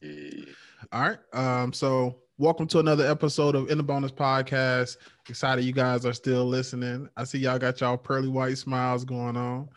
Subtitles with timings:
[0.00, 0.44] Yeah.
[0.92, 1.18] All right.
[1.34, 4.96] Um, so welcome to another episode of In the Bonus Podcast.
[5.28, 7.06] Excited you guys are still listening.
[7.18, 9.68] I see y'all got y'all pearly white smiles going on.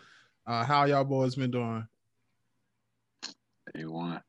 [0.48, 1.86] Uh, how y'all boys been doing?
[3.74, 4.22] They won.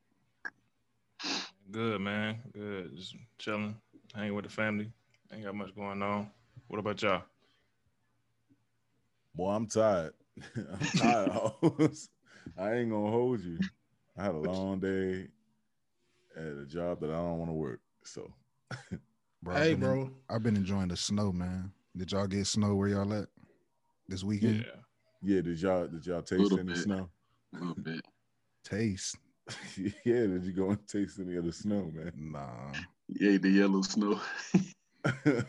[1.71, 2.97] Good man, good.
[2.97, 3.77] Just chilling,
[4.15, 4.91] hanging with the family.
[5.33, 6.29] Ain't got much going on.
[6.67, 7.23] What about y'all?
[9.33, 10.13] Boy, I'm tired.
[10.57, 11.31] I'm tired.
[12.59, 13.61] I ain't gonna hold you.
[14.19, 15.29] I had a long day
[16.37, 17.81] at a job that I don't want to work.
[18.05, 18.31] So,
[19.43, 20.11] Bro, I've hey, been- bro.
[20.29, 21.73] I've been enjoying the snow, man.
[21.97, 23.29] Did y'all get snow where y'all at
[24.09, 24.67] this Yeah, weekend?
[25.23, 25.41] yeah, yeah.
[25.43, 26.79] did y'all did y'all taste any bit.
[26.79, 27.09] snow?
[27.55, 28.05] A little bit.
[28.65, 29.17] Taste.
[29.77, 32.13] yeah, did you go and taste any of the snow, man?
[32.17, 32.73] Nah.
[33.09, 34.19] Yeah, the yellow snow.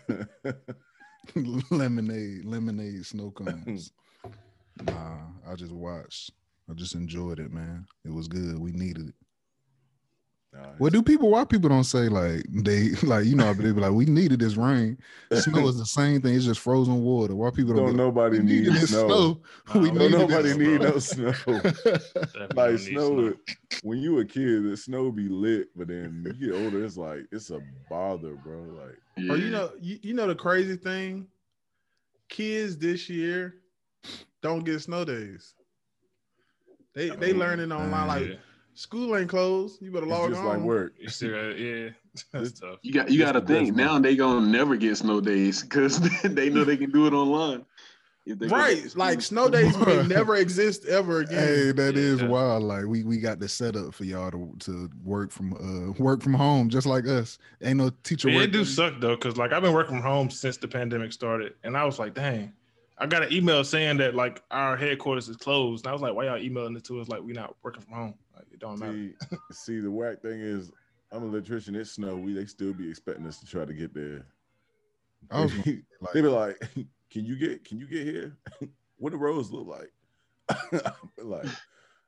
[1.71, 3.91] lemonade, lemonade, snow cones.
[4.85, 5.17] nah,
[5.48, 6.31] I just watched.
[6.70, 7.85] I just enjoyed it, man.
[8.04, 8.59] It was good.
[8.59, 9.15] We needed it.
[10.55, 11.29] Nah, What do people?
[11.31, 14.55] Why people don't say like they like you know they be like we needed this
[14.57, 14.97] rain.
[15.34, 16.35] Snow is the same thing.
[16.35, 17.35] It's just frozen water.
[17.35, 17.85] Why people don't?
[17.85, 19.05] don't be like, nobody we needed need this snow.
[19.05, 19.41] snow.
[19.67, 20.81] Nah, we don't Don't needed nobody this need bro.
[20.81, 21.34] no snow.
[22.53, 23.34] Like don't snow,
[23.81, 27.21] when you a kid, the snow be lit, but then you get older, it's like
[27.31, 28.63] it's a bother, bro.
[28.63, 29.31] Like Yeah.
[29.34, 31.27] Or you know, you, you know the crazy thing,
[32.29, 33.55] kids this year
[34.41, 35.55] don't get snow days.
[36.93, 38.35] They they Oh, learning online like Yeah,
[38.76, 39.81] school ain't closed.
[39.81, 40.57] You better it's log just on.
[40.57, 40.93] like work.
[40.99, 41.90] you still yeah.
[42.31, 42.79] That's tough.
[42.84, 45.63] you got you got to the best think now they gonna never get snow days
[45.63, 47.65] because they know they can do it online.
[48.26, 51.37] If go Right, like snow days may never exist ever again.
[51.37, 52.27] Hey, that Yeah, is yeah.
[52.27, 52.63] wild.
[52.63, 56.34] Like we we got the setup for y'all to to work from uh work from
[56.34, 57.37] home just like us.
[57.62, 58.43] Ain't no teacher Yeah, work.
[58.46, 61.53] it do suck though, cause like I've been working from home since the pandemic started,
[61.63, 62.51] and I was like, dang,
[62.98, 66.16] I got an email saying that like our headquarters is closed, and I was like,
[66.16, 68.13] why y'all emailing it to us like we not working from home?
[68.35, 68.94] Like it don't matter.
[68.94, 69.13] See,
[69.51, 70.72] see, the whack thing is,
[71.11, 71.75] I'm an electrician.
[71.75, 72.16] It's snow.
[72.17, 74.25] We they still be expecting us to try to get there.
[75.31, 76.59] I was they like- be like,
[77.11, 77.63] "Can you get?
[77.63, 78.38] Can you get here?
[78.97, 79.91] what the roads look like?"
[81.18, 81.47] like,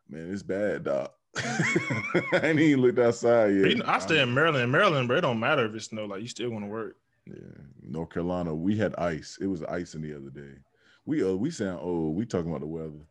[0.09, 1.09] man, it's bad, dog.
[1.37, 3.87] I ain't even looked outside yet.
[3.87, 4.71] I stay in Maryland.
[4.71, 6.05] Maryland, bro, it don't matter if it's snow.
[6.05, 6.97] Like you still want to work.
[7.25, 7.33] Yeah,
[7.81, 9.37] North Carolina, we had ice.
[9.41, 10.57] It was icing the other day.
[11.05, 12.15] We uh, we sound old.
[12.15, 13.05] We talking about the weather.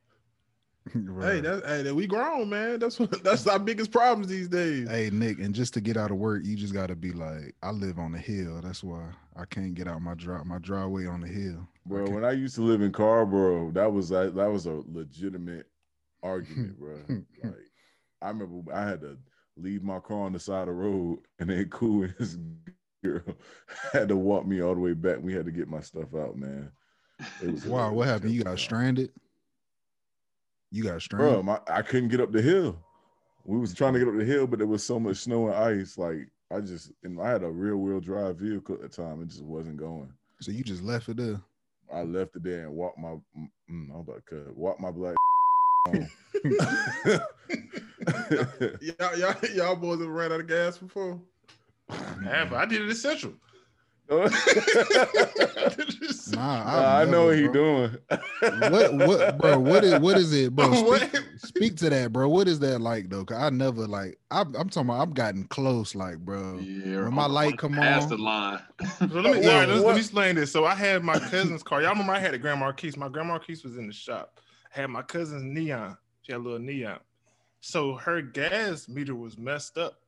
[0.94, 1.42] Hey, Right.
[1.42, 2.78] that hey, that we grown, man.
[2.78, 4.88] That's what that's our biggest problems these days.
[4.88, 7.54] Hey Nick, and just to get out of work, you just got to be like,
[7.62, 8.60] I live on the hill.
[8.62, 11.66] That's why I can't get out my drive my driveway on the hill.
[11.86, 12.14] Bro, Okay.
[12.14, 15.66] when I used to live in Carrboro, that was that, that was a legitimate
[16.22, 16.98] argument, bro.
[17.42, 17.70] Like
[18.22, 19.18] I remember I had to
[19.56, 22.38] leave my car on the side of the road, and then cool and his
[23.02, 23.22] girl
[23.92, 25.18] had to walk me all the way back.
[25.20, 26.70] We had to get my stuff out, man.
[27.40, 28.32] It was Wow, what happened?
[28.32, 29.10] You got Bro, stranded.
[30.70, 31.44] You got stranded.
[31.44, 32.78] my, I couldn't get up the hill.
[33.44, 35.54] We was trying to get up the hill, but there was so much snow and
[35.54, 35.96] ice.
[35.96, 39.22] Like I just, and I had a rear wheel drive vehicle at the time.
[39.22, 40.12] It just wasn't going.
[40.40, 41.40] so you just left it there.
[41.92, 43.10] I left it there and walked my.
[43.10, 44.56] Mm, mm, I'm about to cut.
[44.56, 45.16] Walk my black.
[48.80, 51.20] Y'all, y'all, y'all boys have ran out of gas before.
[52.24, 53.32] Yeah, but I did it essential.
[54.08, 54.28] Nah,
[56.32, 57.96] Nah, I know what never, he doing.
[58.70, 59.58] What what bro?
[59.58, 60.72] What is what is it, bro?
[60.98, 62.28] Speak, speak to that, bro.
[62.28, 63.24] What is that like though?
[63.24, 66.58] Cause I never like I'm, I'm talking about I've gotten close, like, bro.
[66.58, 68.60] yeah, When my light come past on- the line.
[68.98, 70.52] So let me, What- all right, let's, let me explain this.
[70.52, 71.80] So I had my cousin's car.
[71.82, 72.92] Y'all remember I had a Grand Marquis.
[72.96, 74.40] My Grand Marquis was in the shop.
[74.74, 75.96] I had my cousin's neon.
[76.22, 76.98] She had a little neon.
[77.60, 80.00] So her gas meter was messed up.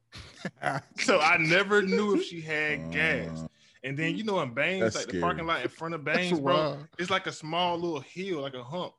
[1.00, 3.44] So I never knew if she had gas.
[3.84, 6.40] And then you know in Baines, That's like the parking lot in front of Baines,
[6.40, 8.92] bro, it's like a small little hill, like a hump.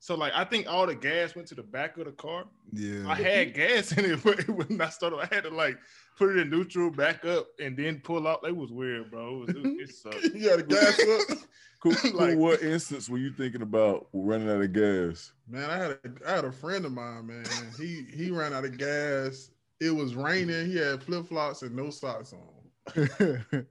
[0.00, 2.44] So like I think all the gas went to the back of the car.
[2.72, 3.08] Yeah.
[3.08, 5.76] I had gas in it, but it when I started, I had to like
[6.16, 8.40] put it in neutral, back up, and then pull out.
[8.46, 9.44] It was weird, bro.
[9.48, 10.22] It, was, it, it sucked.
[10.34, 11.00] you got to gas
[11.30, 11.38] up.
[11.80, 15.32] cool, cool, Like- what instance were you thinking about running out of gas?
[15.48, 17.44] Man, I had a I had a friend of mine, man.
[17.78, 19.50] He he ran out of gas.
[19.80, 20.66] It was raining.
[20.66, 23.66] He had flip flops and no socks on.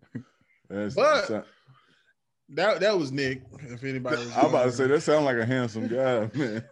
[0.77, 1.45] That's, But- that-
[2.49, 3.41] That that was Nick.
[3.59, 6.63] If anybody was I'm about to say that sounds like a handsome guy, man.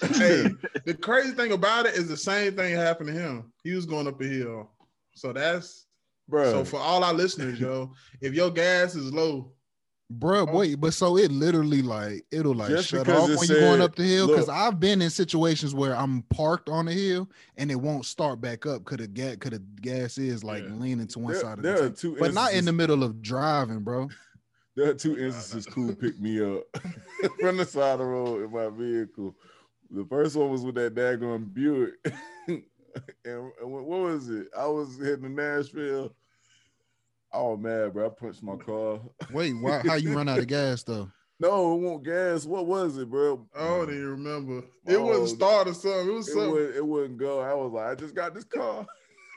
[0.00, 0.48] Hey,
[0.86, 3.52] the crazy thing about it is the same thing happened to him.
[3.62, 4.70] He was going up a hill.
[5.14, 5.86] So that's
[6.28, 6.50] bro.
[6.50, 9.52] so for all our listeners, yo, if your gas is low,
[10.10, 10.56] Bro, Oh.
[10.56, 13.80] wait, but so it literally like it'll like Just shut off it when you're going
[13.82, 14.26] up the hill.
[14.26, 14.48] Because.
[14.48, 17.28] I've been in situations where I'm parked on the hill
[17.58, 20.70] and it won't start back up because the gas, because the gas is like Yeah.
[20.76, 21.98] leaning to one there, side of there the are tank.
[21.98, 24.08] two, but not in the middle of driving, bro.
[24.76, 26.62] There are two instances cool picked me up
[27.40, 29.34] from the side of the road in my vehicle.
[29.90, 31.94] The first one was with that daggone Buick.
[32.46, 32.62] and,
[33.24, 34.46] and what what was it?
[34.56, 36.14] I was heading to Nashville.
[37.32, 38.06] Oh man, bro!
[38.06, 39.00] I punched my car.
[39.32, 39.82] Wait, why?
[39.86, 41.10] How you run out of gas though?
[41.40, 42.46] No, it won't gas.
[42.46, 43.46] What was it, bro?
[43.56, 44.64] I don't even remember.
[44.88, 46.08] It wasn't Oh, start or something.
[46.08, 46.50] It was It something.
[46.50, 47.40] wouldn't, it wouldn't go.
[47.40, 48.84] I was like, I just got this car.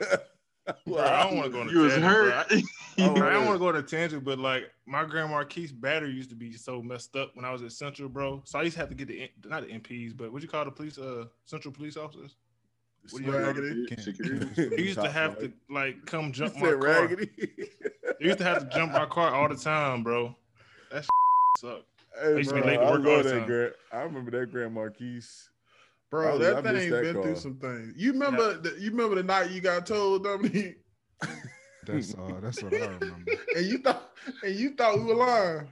[0.84, 2.30] Bro, I don't want to go on a You was tangent, bro.
[2.30, 2.46] hurt.
[2.50, 2.62] I,
[3.04, 6.10] Oh, I don't want to go on a tangent, but like my grandma Keith's battery
[6.10, 8.42] used to be so messed up when I was at Central, bro.
[8.46, 10.64] So I used to have to get the not the MPs, but what you call
[10.64, 12.36] the police, uh, Central police officers.
[13.10, 13.86] What do you Raggedy.
[13.86, 14.76] Can't- Security.
[14.76, 17.08] He used to have to like come jump my said car.
[17.08, 20.34] He used to have to jump my car all the time, bro.
[20.90, 21.04] That
[21.58, 21.84] sucked.
[22.20, 23.46] Hey, used to be bro, late to I work all the time.
[23.46, 23.72] grand.
[23.92, 25.22] I remember that Grand Marquis.
[26.10, 27.94] Bro, I- that I thing that been through some things.
[27.96, 30.76] You remember the, you remember the night you got told, Dominique,
[31.86, 33.32] That's uh, that's what I remember.
[33.56, 34.10] and you thought
[34.44, 35.68] and you thought we were lying.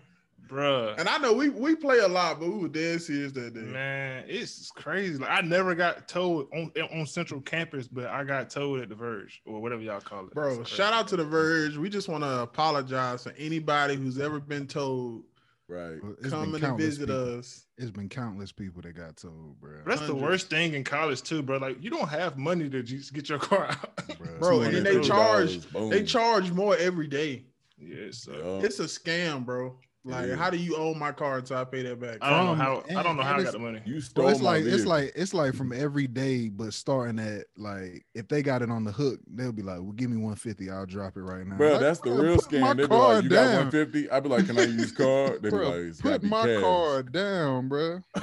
[0.50, 0.98] Bruh.
[0.98, 3.60] And I know we we play a lot, but we were dead serious that day.
[3.60, 5.16] Man, it's crazy.
[5.18, 8.94] Like I never got told on on Central Campus, but I got told at the
[8.96, 10.34] Verge or whatever y'all call it.
[10.34, 11.76] Bro, shout out to the Verge.
[11.76, 15.22] We just want to apologize for anybody who's ever been told
[15.68, 16.02] Right.
[16.02, 17.38] Well, It's come been and countless visit people.
[17.38, 17.64] us.
[17.78, 19.82] It's been countless people that got told, bro.
[19.86, 21.58] That's the worst thing in college too, bro.
[21.58, 24.18] Like you don't have money to just get your car out.
[24.40, 25.90] Bro, and then they charge- boom.
[25.90, 27.44] They charge more every day.
[27.78, 28.66] yeah, so uh, Yeah.
[28.66, 29.78] It's a scam, bro.
[30.02, 30.38] Like, is.
[30.38, 32.18] how do you own my car until I pay that back?
[32.22, 33.82] I don't know how I don't know how I got the money.
[33.84, 37.18] You Bro, stole it's my like it's like it's like from every day, but starting
[37.18, 40.16] at like if they got it on the hook, they'll be like, "Well, give me
[40.16, 42.78] 150, I'll drop it right now." Bro, Like, that's the real scam.
[42.78, 43.54] They be like, "You got down.
[43.66, 46.46] 150?" I'd be like, "Can I use car?" They be Bro, like, "It's put my
[46.46, 48.00] cash." card down, bro.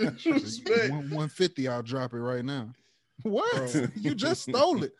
[0.00, 2.70] 150, I'll drop it right now.
[3.24, 3.72] What?
[3.72, 3.88] Bro.
[3.96, 4.94] you just stole it.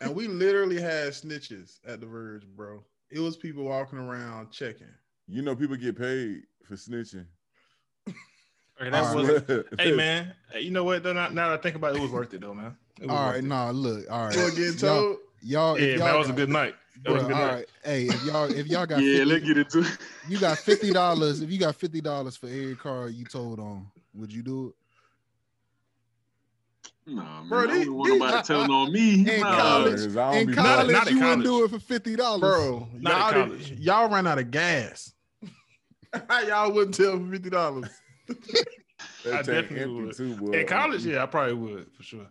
[0.00, 2.84] And we literally had snitches at the Verge, bro.
[3.10, 4.86] It was people walking around checking.
[5.28, 7.26] You know, people get paid for snitching.
[8.78, 9.64] Okay, that All was right.
[9.80, 10.34] hey man.
[10.52, 11.02] Hey, you know what?
[11.02, 12.76] Though now, now that I think about it, it was worth it though, man.
[13.00, 13.46] It was All worth right, it.
[13.46, 14.34] nah, look, all right.
[14.34, 15.16] People getting Y'all, told.
[15.40, 16.74] y'all, Yeah, y'all that was a good night.
[17.02, 17.54] That was a good all night.
[17.54, 17.66] right.
[17.82, 19.84] Hey, if y'all if y'all got Yeah, 50, let's get it too.
[20.28, 21.40] you got fifty dollars.
[21.40, 24.68] If you got fifty dollars for every car you told on, would you do
[27.06, 27.12] it?
[27.14, 27.48] Nah, man.
[27.48, 29.14] Bro, I these- don't want nobody telling on me.
[29.20, 29.56] In Nah.
[29.56, 31.78] college- 'cause I don't In be Not- college, not in you wouldn't do it for
[31.78, 33.80] fifty dollars, Bro, Not y'all, in did- college.
[33.80, 35.14] y'all ran out of gas.
[36.28, 37.88] How y'all wouldn't tell for fifty dollars?
[39.26, 40.16] I definitely would.
[40.16, 40.52] too, boy.
[40.52, 42.26] In college, yeah, I probably would for sure.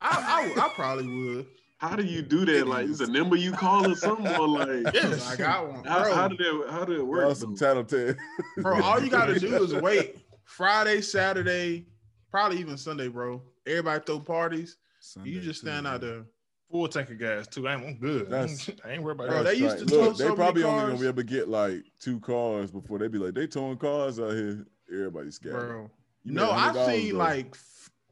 [0.00, 1.46] I, I I probably would.
[1.78, 2.66] How do you do that?
[2.66, 4.26] Like, is a number you call or something?
[4.36, 5.30] Or like, Yes.
[5.30, 6.14] I got one, how, bro.
[6.14, 6.66] how did that?
[6.70, 7.22] How did it work?
[7.22, 8.14] Y'all some tattletale.
[8.58, 10.16] Bro, all you gotta do is wait.
[10.44, 11.86] Friday, Saturday,
[12.30, 13.42] probably even Sunday, bro.
[13.66, 14.76] Everybody throw parties.
[15.00, 16.24] Sunday, You just stand out there.
[16.70, 17.68] Full tank of gas too.
[17.68, 18.28] I'm, I'm good.
[18.28, 19.44] That's- I ain't worried about that.
[19.44, 21.84] they used to Look, tow they so probably only gonna be able to get like
[22.00, 24.66] two cars before they be like, they towing cars out here.
[24.90, 25.88] Everybody's scared.
[26.24, 27.18] No, I've seen though.
[27.18, 27.56] like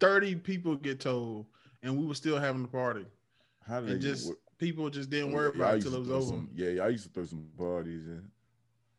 [0.01, 1.47] 30 people get told,
[1.83, 3.07] and we were still having the party.
[3.67, 6.01] How did And they just people just didn't Yeah, worry y'all about it until it
[6.01, 6.27] was over.
[6.27, 8.25] some- yeah, y'all used to throw some parties in.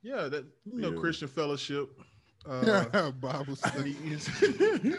[0.04, 1.00] Yeah, that you know, Yeah.
[1.00, 1.90] Christian fellowship.
[2.48, 3.96] Uh, Bible study.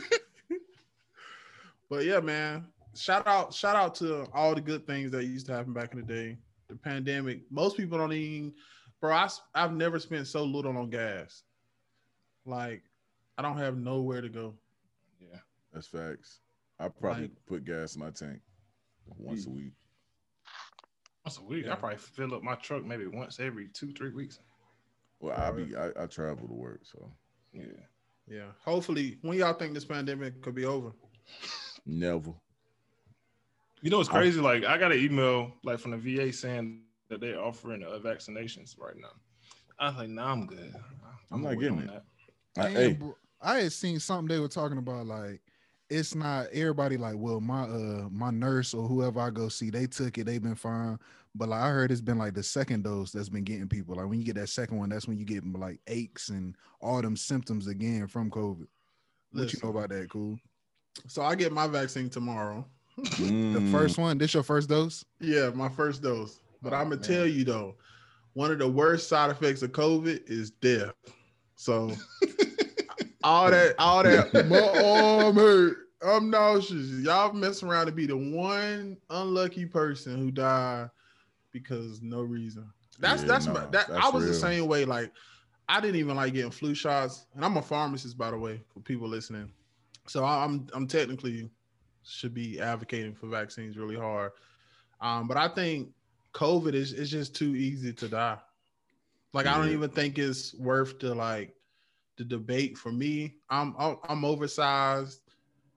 [1.89, 2.67] but yeah, man.
[2.97, 6.01] Shout out, shout out to all the good things that used to happen back in
[6.01, 6.37] the day.
[6.69, 7.41] The pandemic.
[7.51, 8.53] Most people don't even,
[9.01, 9.13] bro.
[9.13, 11.43] I, have never spent so little on gas.
[12.45, 12.83] Like,
[13.39, 14.55] I don't have nowhere to go.
[15.21, 15.39] yeah.
[15.73, 16.41] That's facts.
[16.79, 18.41] I probably Like- put gas in my tank
[19.17, 19.57] once a hmm.
[19.57, 19.73] week.
[21.25, 21.67] Once a week.
[21.67, 21.73] Yeah.
[21.73, 24.41] I probably fill up my truck maybe once every two, three weeks.
[25.21, 27.11] Well, I be I, I travel to work, so
[27.53, 27.65] Yeah.
[28.29, 28.51] Yeah.
[28.65, 30.93] Hopefully, when y'all think this pandemic could be over?
[31.87, 32.33] never.
[33.83, 34.41] You know it's crazy?
[34.41, 38.79] Like I got an email like from the VA saying that they're offering uh, vaccinations
[38.79, 39.09] right now.
[39.79, 40.75] I was like, nah, I'm good.
[41.31, 41.91] I'm not getting it.
[42.55, 42.67] that.
[42.67, 43.17] I, hey, bro.
[43.41, 45.41] I had seen something they were talking about like
[45.89, 49.87] it's not everybody like well my uh my nurse or whoever I go see they
[49.87, 50.99] took it they've been fine
[51.35, 54.09] but like I heard it's been like the second dose that's been getting people like
[54.09, 57.17] when you get that second one that's when you get like aches and all them
[57.17, 58.67] symptoms again from COVID.
[59.33, 60.09] What you know about that?
[60.09, 60.39] Cool.
[61.09, 62.67] So I get my vaccine tomorrow.
[63.53, 64.19] The mm, first one.
[64.19, 65.05] This your first dose?
[65.21, 66.41] Yeah, my first dose.
[66.63, 67.01] But Oh, I'm gonna man.
[67.01, 67.77] tell you though,
[68.35, 70.95] one of the worst side effects of COVID is death.
[71.57, 71.97] So
[73.23, 75.79] all that, all that, my arm hurt.
[76.03, 76.91] I'm nauseous.
[77.05, 80.91] Y'all mess around to be the one unlucky person who died
[81.53, 82.73] because no reason.
[82.99, 84.85] That's Yeah, that's no, my that I that's was the same way.
[84.85, 85.13] Like
[85.69, 88.81] I didn't even like getting flu shots, and I'm a pharmacist by the way for
[88.81, 89.53] people listening.
[90.07, 91.51] So I- I'm I'm technically
[92.07, 94.33] should be advocating for vaccines really hard.
[95.01, 95.91] Um, but I think
[96.33, 98.39] COVID is is just too easy to die.
[99.33, 101.55] Like I don't even think it's worth the like
[102.17, 103.37] the debate for me.
[103.51, 105.21] I'm I'm, oversized.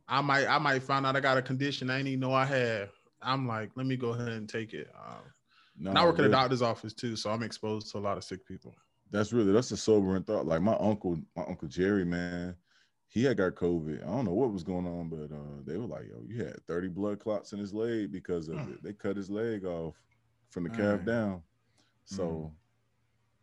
[0.07, 2.45] I might I might find out I got a condition I didn't even know I
[2.45, 2.89] had.
[3.21, 4.89] I'm like, let me go ahead and take it.
[4.95, 5.23] Um,
[5.77, 8.17] No, and I work in a doctor's office too, so I'm exposed to a lot
[8.17, 8.75] of sick people.
[9.11, 10.45] That's really that's a sobering thought.
[10.45, 12.55] Like my uncle, my uncle Jerry, man,
[13.09, 14.03] he had got COVID.
[14.03, 16.65] I don't know what was going on, but uh, they were like, "Yo, you had
[16.67, 18.73] 30 blood clots in his leg because of Mm.
[18.73, 18.83] it.
[18.83, 19.95] They cut his leg off
[20.51, 20.77] from the Dang.
[20.77, 21.43] calf down."
[22.05, 22.53] So,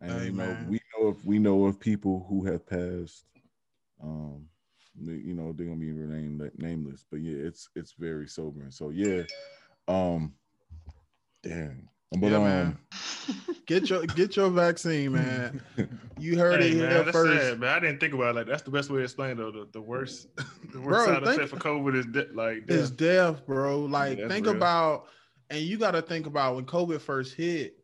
[0.01, 0.69] and Hey, you know, man.
[0.69, 3.27] we know if we know of people who have passed.
[4.03, 4.49] Um,
[5.01, 8.71] you know, they're gonna be named nameless, but yeah, it's it's very sobering.
[8.71, 9.23] So yeah,
[9.89, 10.35] um,
[11.43, 11.89] damn.
[12.13, 12.79] But yeah, um, man.
[13.67, 15.63] Get your get your vaccine, man.
[16.19, 17.43] You heard Hey, it man, here that's first.
[17.43, 17.69] sad, man.
[17.69, 19.51] I didn't think about it like that's the best way to explain it, though.
[19.51, 20.29] The, the worst,
[20.73, 23.35] the worst Bro, side think- effect for COVID is de- like It's death.
[23.37, 23.81] death, bro.
[23.81, 24.57] Like that's think real.
[24.57, 25.09] about,
[25.51, 27.77] and you got to think about when COVID first hit.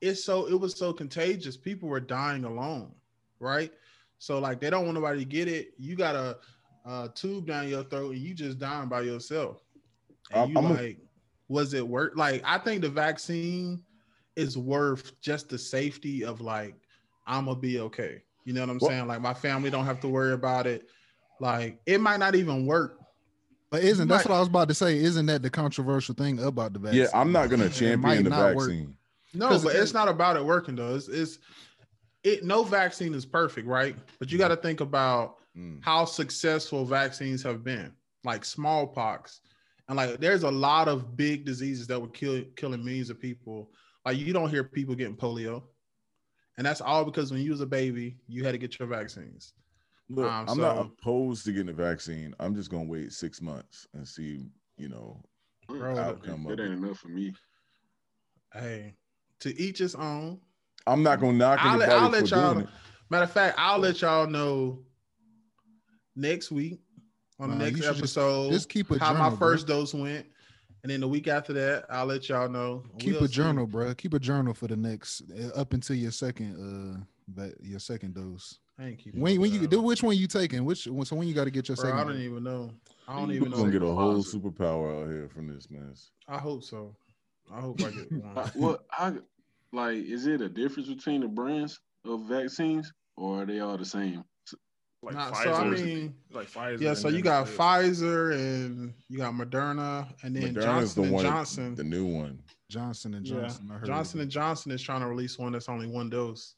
[0.00, 1.58] It's so it was so contagious.
[1.58, 2.92] People were dying alone,
[3.38, 3.70] right?
[4.18, 5.74] So like they don't want nobody to get it.
[5.78, 6.38] You got a,
[6.86, 9.62] a tube down your throat and you just dying by yourself.
[10.30, 10.98] And I'm- you I'm a- like,
[11.48, 12.16] was it worth?
[12.16, 13.82] Like I think the vaccine
[14.34, 16.74] is worth just the safety of like
[17.26, 18.22] I'm gonna be okay.
[18.44, 19.06] You know what I'm Well- saying?
[19.06, 20.88] Like my family don't have to worry about it.
[21.40, 23.00] Like it might not even work.
[23.70, 24.96] But isn't that's what I was about to say?
[24.98, 27.02] Isn't that the controversial thing about the vaccine?
[27.02, 28.68] yeah, I'm not gonna champion the not work.
[28.70, 28.96] vaccine.
[29.34, 30.94] No, 'Cause but it- it's not about it working though.
[30.94, 31.38] It's, it's
[32.22, 32.44] it.
[32.44, 33.96] No vaccine is perfect, right?
[34.18, 35.82] But you got to think about Mm.
[35.82, 37.92] how successful vaccines have been,
[38.24, 39.40] like smallpox,
[39.88, 43.70] and like there's a lot of big diseases that were kill, killing millions of people.
[44.04, 45.62] Like you don't hear people getting polio,
[46.58, 49.54] and that's all because when you was a baby, you had to get your vaccines.
[50.08, 52.34] Look, Um, I'm not opposed to getting a vaccine.
[52.38, 55.20] I'm just gonna wait six months and see, you know,
[55.68, 57.34] Bro, outcome It of ain't enough for me.
[58.52, 58.94] Hey,
[59.40, 60.40] to each his own.
[60.86, 62.70] I'm not gonna knock I'll anybody I'll let for y'all- doing it.
[63.10, 64.84] Matter of fact, I'll let y'all know
[66.14, 66.80] next week
[67.38, 69.22] on the Nah, next you should just- episode Just keep a how journal.
[69.22, 69.38] my bro.
[69.38, 70.26] first dose went,
[70.82, 72.84] and then the week after that, I'll let y'all know.
[72.98, 73.34] Keep We'll a see.
[73.34, 73.94] journal, bro.
[73.94, 78.14] Keep a journal for the next uh, up until your second uh that your second
[78.14, 78.58] dose.
[78.78, 80.64] I ain't keeping When when you do which one you taking?
[80.64, 81.98] Which one so when you got to get your Bro, second?
[81.98, 82.22] I don't dose?
[82.22, 82.70] even know.
[83.08, 84.34] I don't You even We're gonna get a whole Pfizer.
[84.40, 86.10] superpower out here from this mess.
[86.28, 86.94] I hope so.
[87.52, 88.48] I hope I get Uh, one.
[88.54, 89.14] what I
[89.72, 93.84] like is it a difference between the brands of vaccines or are they all the
[93.84, 94.24] same?
[95.02, 96.80] Like Nah, Pfizer, so I mean, like Pfizer.
[96.80, 96.94] yeah.
[96.94, 101.14] So you got the- Pfizer and you got Moderna, and then Moderna's Johnson the and
[101.14, 101.74] one, Johnson.
[101.74, 102.42] the new one.
[102.68, 103.70] Johnson and Yeah, Johnson.
[103.70, 106.54] I heard Johnson and Johnson is trying to release one that's only one dose.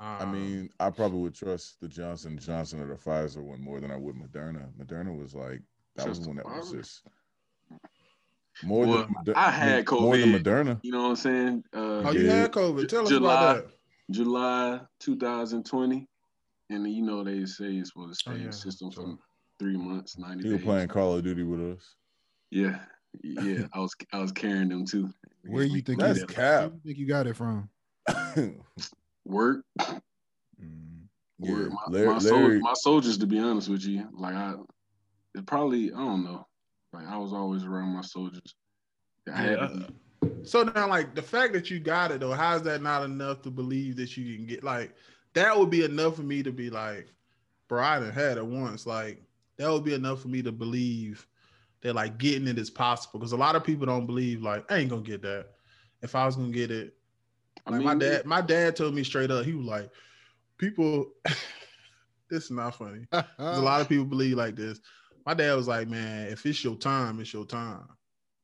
[0.00, 3.80] I Um, mean, I probably would trust the Johnson Johnson or the Pfizer one more
[3.80, 4.72] than I would Moderna.
[4.72, 5.62] Moderna was like
[5.96, 7.02] that was the one that was just
[8.62, 10.42] more Well, than I had more than COVID.
[10.42, 10.80] Moderna.
[10.82, 11.64] You know what I'm saying?
[11.72, 12.32] Uh, oh, you yeah.
[12.42, 12.88] had COVID.
[12.88, 13.34] Tell us July.
[13.34, 13.74] about that.
[14.10, 16.08] July 2020,
[16.70, 19.16] and you know they say it's supposed to stay Oh, in the system for
[19.58, 20.64] three months, 90 He was days.
[20.66, 21.94] playing Call of Duty with us.
[22.50, 22.78] Yeah,
[23.22, 23.66] yeah.
[23.74, 25.10] I was I was carrying them too.
[25.46, 26.60] Where you think That's you, cap.
[26.62, 27.68] where you think you got it from?
[29.24, 29.64] work?
[29.80, 31.02] Mm.
[31.38, 31.70] Yeah, work.
[31.72, 34.54] My, Larry- my, sol- Larry- my soldiers, to be honest with you, like I,
[35.34, 36.46] it probably I don't know.
[36.92, 38.54] Like I was always around my soldiers.
[39.32, 39.86] I Yeah, to I- be.
[40.42, 43.40] So now, like the fact that you got it though, how is that not enough
[43.42, 44.94] to believe that you can get like
[45.34, 47.08] that would be enough for me to be like,
[47.68, 48.86] bro, I done had it once.
[48.86, 49.22] Like
[49.56, 51.26] that would be enough for me to believe
[51.82, 53.18] that like getting it is possible.
[53.20, 55.46] Because a lot of people don't believe like I ain't gonna get that.
[56.02, 56.94] If I was gonna get it,
[57.66, 59.90] I like mean, my dad, my dad told me straight up, he was like,
[60.58, 61.12] people,
[62.30, 63.06] this is not funny.
[63.12, 64.80] a lot of people believe like this.
[65.26, 67.86] My dad was like, man, if it's your time, it's your time.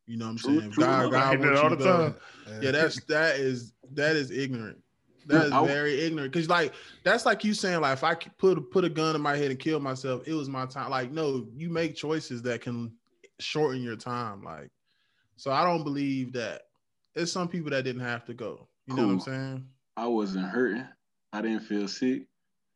[0.07, 0.71] You know what I'm True, saying?
[0.73, 0.85] True.
[0.85, 2.15] God, I God wants all you the to go.
[2.63, 4.79] Yeah, that's that is that is ignorant.
[5.27, 6.33] That is I- very ignorant.
[6.33, 6.73] Cause like
[7.05, 9.59] that's like you saying like if I put put a gun in my head and
[9.59, 10.91] kill myself, it was my time.
[10.91, 12.93] Like no, you make choices that can
[13.41, 14.43] shorten your time.
[14.43, 14.71] Like
[15.37, 16.63] so, I don't believe that.
[17.15, 18.69] There's some people that didn't have to go.
[18.87, 19.67] You know what I'm saying?
[19.97, 20.87] I wasn't hurting.
[21.33, 22.27] I didn't feel sick.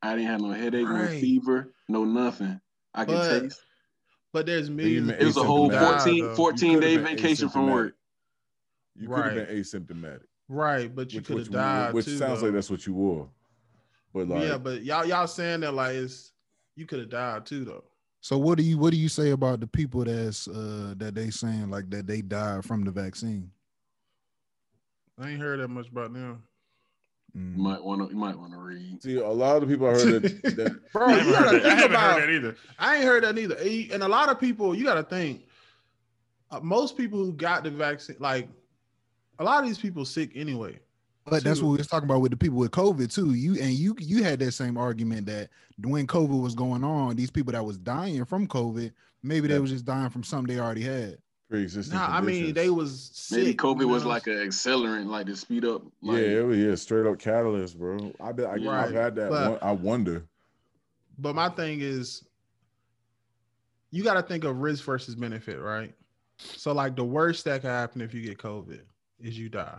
[0.02, 2.58] I didn't have no headache, no fever, no nothing.
[2.94, 3.60] I could But taste.
[4.32, 5.10] But there's millions.
[5.10, 7.94] It was a whole who 14, 14 day vacation from work.
[8.96, 9.46] You could have Right.
[9.48, 12.16] been asymptomatic, Right, but you which, could have died which too.
[12.16, 12.46] sounds though.
[12.46, 13.28] like that's what you wore.
[14.12, 16.32] But like, yeah, but y'all y'all saying that like it's
[16.74, 17.84] you could have died too though.
[18.20, 21.30] So what do you what do you say about the people that's uh that they
[21.30, 23.48] saying like that they died from the vaccine?
[25.20, 26.42] I ain't heard that much about them.
[27.36, 27.56] Mm.
[27.56, 28.12] You might want to.
[28.12, 29.00] You might want to read.
[29.00, 31.44] see, a lot of the people I heard that, that Bro, I you gotta heard,
[31.44, 31.46] that.
[31.46, 32.20] I think haven't about.
[32.20, 32.56] heard that either.
[32.78, 33.56] I ain't heard that neither.
[33.60, 35.44] Eh, And a lot of people, you got to think.
[36.50, 38.48] Uh, most people who got the vaccine, like
[39.40, 40.78] a lot of these people, sick anyway.
[41.24, 43.34] But that's what we was talking about with the people with COVID too.
[43.34, 45.48] You and you you had that same argument that
[45.82, 48.92] when COVID was going on, these people that was dying from COVID,
[49.22, 51.18] maybe they was just dying from something they already had.
[51.48, 51.96] Pre-existing.
[51.96, 54.10] Nah, I mean they was sick, Maybe COVID you was know?
[54.10, 55.82] like an accelerant, like to speed up.
[56.00, 58.12] Like, yeah, it was yeah, straight up catalyst, bro.
[58.20, 59.30] I bet I, Right, I've had that.
[59.30, 60.24] but- one, I wonder.
[61.18, 62.24] But my thing is,
[63.90, 65.92] you got to think of risk versus benefit, right?
[66.38, 68.80] So, like, the worst that could happen if you get COVID
[69.20, 69.78] is you die.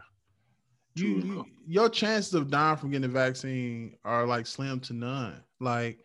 [0.96, 5.42] You, you your chances of dying from getting the vaccine are like slim to none.
[5.60, 6.00] Like,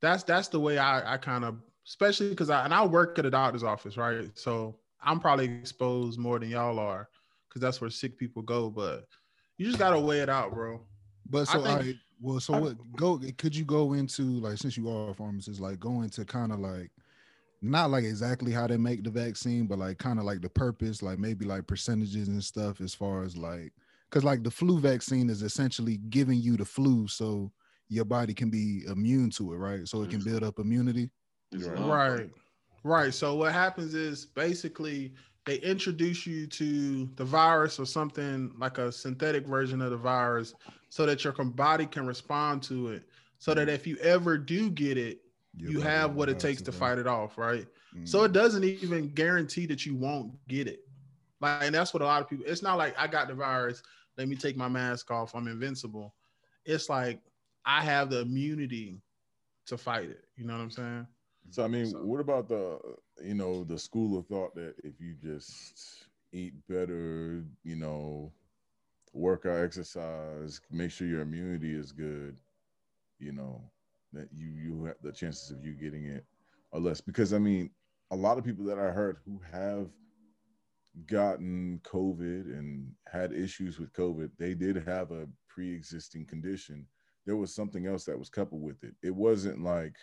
[0.00, 3.26] that's that's the way I I kind of, especially because I and I work at
[3.26, 4.30] a doctor's office, right?
[4.34, 7.08] So I'm probably exposed more than y'all are,
[7.48, 8.68] because that's where sick people go.
[8.68, 9.04] But
[9.58, 10.80] you just gotta weigh it out, bro.
[11.30, 14.58] But I so think- I well, so I- what go could you go into like
[14.58, 16.90] since you are a pharmacist, like go into kind of like
[17.60, 21.02] not like exactly how they make the vaccine, but like kind of like the purpose,
[21.02, 23.72] like maybe like percentages and stuff as far as like
[24.08, 27.52] because like the flu vaccine is essentially giving you the flu so
[27.88, 29.88] your body can be immune to it, right?
[29.88, 31.10] So it can build up immunity.
[31.52, 31.78] Right.
[31.78, 32.30] Right.
[32.84, 33.14] Right.
[33.14, 35.14] So what happens is basically
[35.46, 40.54] they introduce you to the virus or something like a synthetic version of the virus
[40.90, 43.02] so that your body can respond to it.
[43.38, 45.20] So that if you ever do get it,
[45.58, 47.66] Your you have what it takes to fight it off, right?
[48.04, 48.26] So Mm.
[48.26, 50.80] it doesn't even guarantee that you won't get it.
[51.40, 52.44] Like, and that's what a lot of people.
[52.46, 53.82] It's not like I got the virus.
[54.16, 55.34] Let me take my mask off.
[55.34, 56.14] I'm invincible.
[56.64, 57.20] It's like
[57.64, 59.00] I have the immunity
[59.66, 60.24] to fight it.
[60.36, 61.06] You know what I'm saying?
[61.50, 62.78] So I mean, So- what about the
[63.22, 68.32] you know the school of thought that if you just eat better, you know,
[69.12, 72.38] work out, exercise, make sure your immunity is good,
[73.18, 73.62] you know,
[74.12, 76.24] that you you have the chances of you getting it
[76.72, 77.70] are less because I mean,
[78.10, 79.88] a lot of people that I heard who have
[81.06, 86.86] gotten COVID and had issues with COVID, they did have a pre-existing condition.
[87.26, 88.94] There was something else that was coupled with it.
[89.02, 89.96] It wasn't like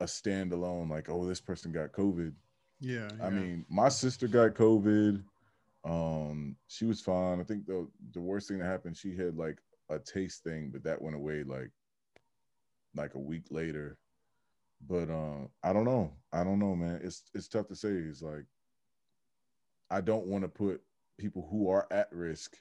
[0.00, 2.32] a standalone, like, oh, this person got COVID.
[2.80, 3.08] Yeah.
[3.22, 5.22] I mean, my sister got COVID.
[5.84, 7.40] Um, she was fine.
[7.40, 9.58] I think the the worst thing that happened, she had like
[9.90, 11.70] a taste thing, but that went away like
[12.94, 13.98] like a week later.
[14.88, 16.12] But um, I don't know.
[16.32, 17.00] I don't know, man.
[17.02, 17.88] It's it's tough to say.
[17.88, 18.44] It's like
[19.90, 20.82] I don't want to put
[21.18, 22.56] people who are at risk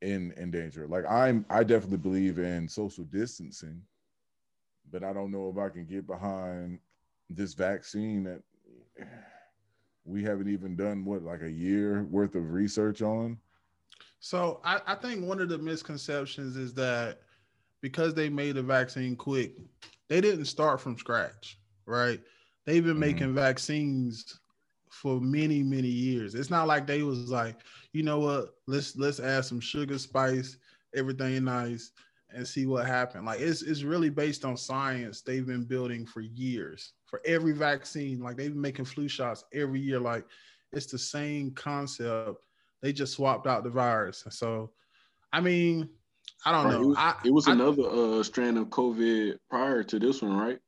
[0.00, 0.86] in in danger.
[0.86, 3.82] Like I'm I definitely believe in social distancing,
[4.90, 6.78] but I don't know if I can get behind
[7.28, 8.42] this vaccine that
[10.04, 13.38] we haven't even done what like a year worth of research on.
[14.20, 17.20] So I, I think one of the misconceptions is that
[17.82, 19.56] because they made the vaccine quick,
[20.08, 22.20] they didn't start from scratch, right?
[22.66, 23.00] They've been Mhm.
[23.00, 24.40] making vaccines
[24.90, 26.34] for many, many years.
[26.34, 27.60] It's not like they was like,
[27.92, 30.58] you know what, let's let's add some sugar, spice,
[30.94, 31.92] everything nice,
[32.30, 33.26] and see what happened.
[33.26, 36.94] Like it's it's really based on science they've been building for years.
[37.06, 39.98] For every vaccine, like they've been making flu shots every year.
[40.00, 40.26] Like
[40.72, 42.38] it's the same concept
[42.82, 44.24] they just swapped out the virus.
[44.30, 44.72] So,
[45.32, 45.90] I mean,
[46.44, 46.82] I don't Right, know.
[46.82, 50.36] It was, I, it was I- another uh, strand of COVID prior to this one,
[50.36, 50.58] right?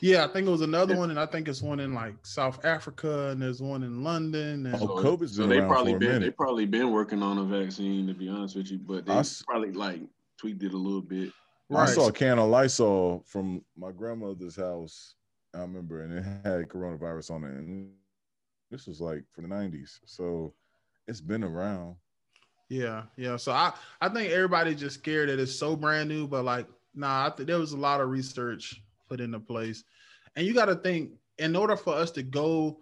[0.00, 1.00] yeah, I think it was another Yeah.
[1.00, 4.66] one, and I think it's one in like South Africa, and there's one in London.
[4.66, 7.22] And Oh, COVID's so been they around probably for a been they probably been working
[7.22, 10.00] on a vaccine to be honest with you, but they I s- probably like
[10.38, 11.32] tweaked it a little bit.
[11.74, 15.16] I saw a can of Lysol from my grandmother's house.
[15.54, 17.54] I remember, and it had coronavirus on it.
[17.56, 17.92] And
[18.70, 20.54] this was like for the '90s, so
[21.08, 21.96] it's been around.
[22.68, 23.36] Yeah, yeah.
[23.36, 27.26] So I, I think everybody's just scared that it's so brand new, but like, nah,
[27.26, 29.84] I think there was a lot of research put into place,
[30.36, 32.80] and you got to think in order for us to go,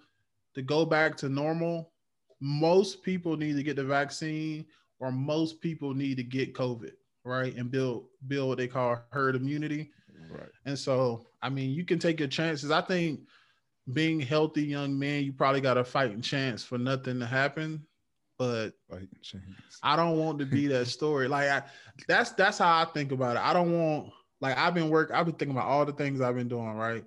[0.54, 1.92] to go back to normal,
[2.40, 4.66] most people need to get the vaccine,
[4.98, 6.92] or most people need to get COVID,
[7.24, 9.90] right, and build build what they call herd immunity.
[10.30, 10.50] Right.
[10.64, 12.70] And so, I mean, you can take your chances.
[12.70, 13.20] I think
[13.92, 17.86] being healthy young man, you probably got a fighting chance for nothing to happen.
[18.38, 18.72] But.
[19.82, 21.28] I don't want to be that story.
[21.28, 21.62] Like I,
[22.08, 23.42] that's that's how I think about it.
[23.42, 25.10] I don't want like I've been work.
[25.12, 26.74] I've been thinking about all the things I've been doing.
[26.74, 27.04] Right.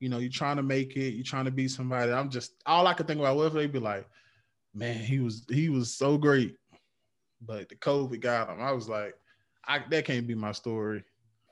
[0.00, 1.14] You know, you're trying to make it.
[1.14, 2.12] You're trying to be somebody.
[2.12, 3.36] I'm just all I could think about.
[3.36, 4.06] What if they be like,
[4.74, 6.56] man, he was he was so great,
[7.40, 8.60] but the COVID got him.
[8.60, 9.14] I was like,
[9.66, 11.04] I that can't be my story.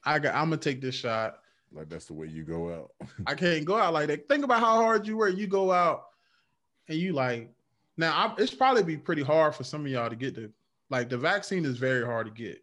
[0.04, 0.34] I got.
[0.34, 1.38] I'm gonna take this shot.
[1.72, 2.90] Like that's the way you go out.
[3.26, 4.28] I can't go out like that.
[4.28, 5.36] Think about how hard you work.
[5.36, 6.04] You go out
[6.88, 7.50] and you like
[7.96, 8.12] now.
[8.12, 10.50] I, it's probably be pretty hard for some of y'all to get the
[10.90, 12.58] like the vaccine is very hard to get.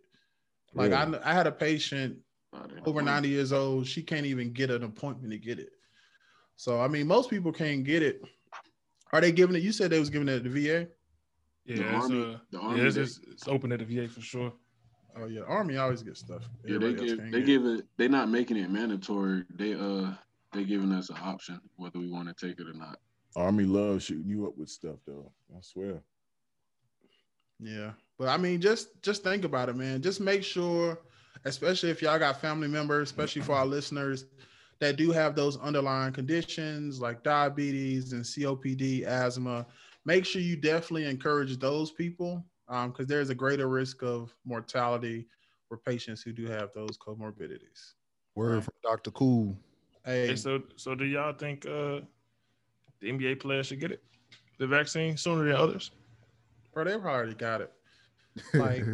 [0.73, 1.19] Like I, Really?
[1.19, 2.17] I had a patient
[2.85, 3.87] over 90 years old.
[3.87, 5.69] She can't even get an appointment to get it.
[6.55, 8.21] So I mean, most people can't get it.
[9.11, 9.63] Are they giving it?
[9.63, 10.87] You said they was giving it at the VA.
[11.65, 14.21] Yeah, it's, Army- uh, the Army, yeah, it's, it's, it's open at the VA for
[14.21, 14.53] sure.
[15.17, 16.43] Oh yeah, Army always gets stuff.
[16.65, 17.85] Yeah, they give they give it.
[17.97, 19.43] They're not making it mandatory.
[19.55, 20.11] They uh
[20.51, 22.99] they giving us an option whether we want to take it or not.
[23.35, 25.31] Army loves shooting you up with stuff though.
[25.55, 26.01] I swear.
[27.59, 30.01] Yeah, but I mean, just just think about it, man.
[30.01, 30.99] Just make sure,
[31.45, 34.25] especially if y'all got family members, especially for our listeners
[34.79, 39.65] that do have those underlying conditions like diabetes and COPD, asthma.
[40.05, 45.27] Make sure you definitely encourage those people because there's a greater risk of mortality
[45.67, 47.93] for patients who do have those comorbidities.
[48.35, 48.63] Word Right.
[48.63, 49.11] from Dr.
[49.11, 49.57] Cool.
[50.05, 51.99] Hey, Hey, so so do y'all think uh
[53.01, 54.03] the NBA players should get it,
[54.57, 55.91] the vaccine sooner than others?
[56.73, 57.71] bro, they already got it.
[58.53, 58.85] Like,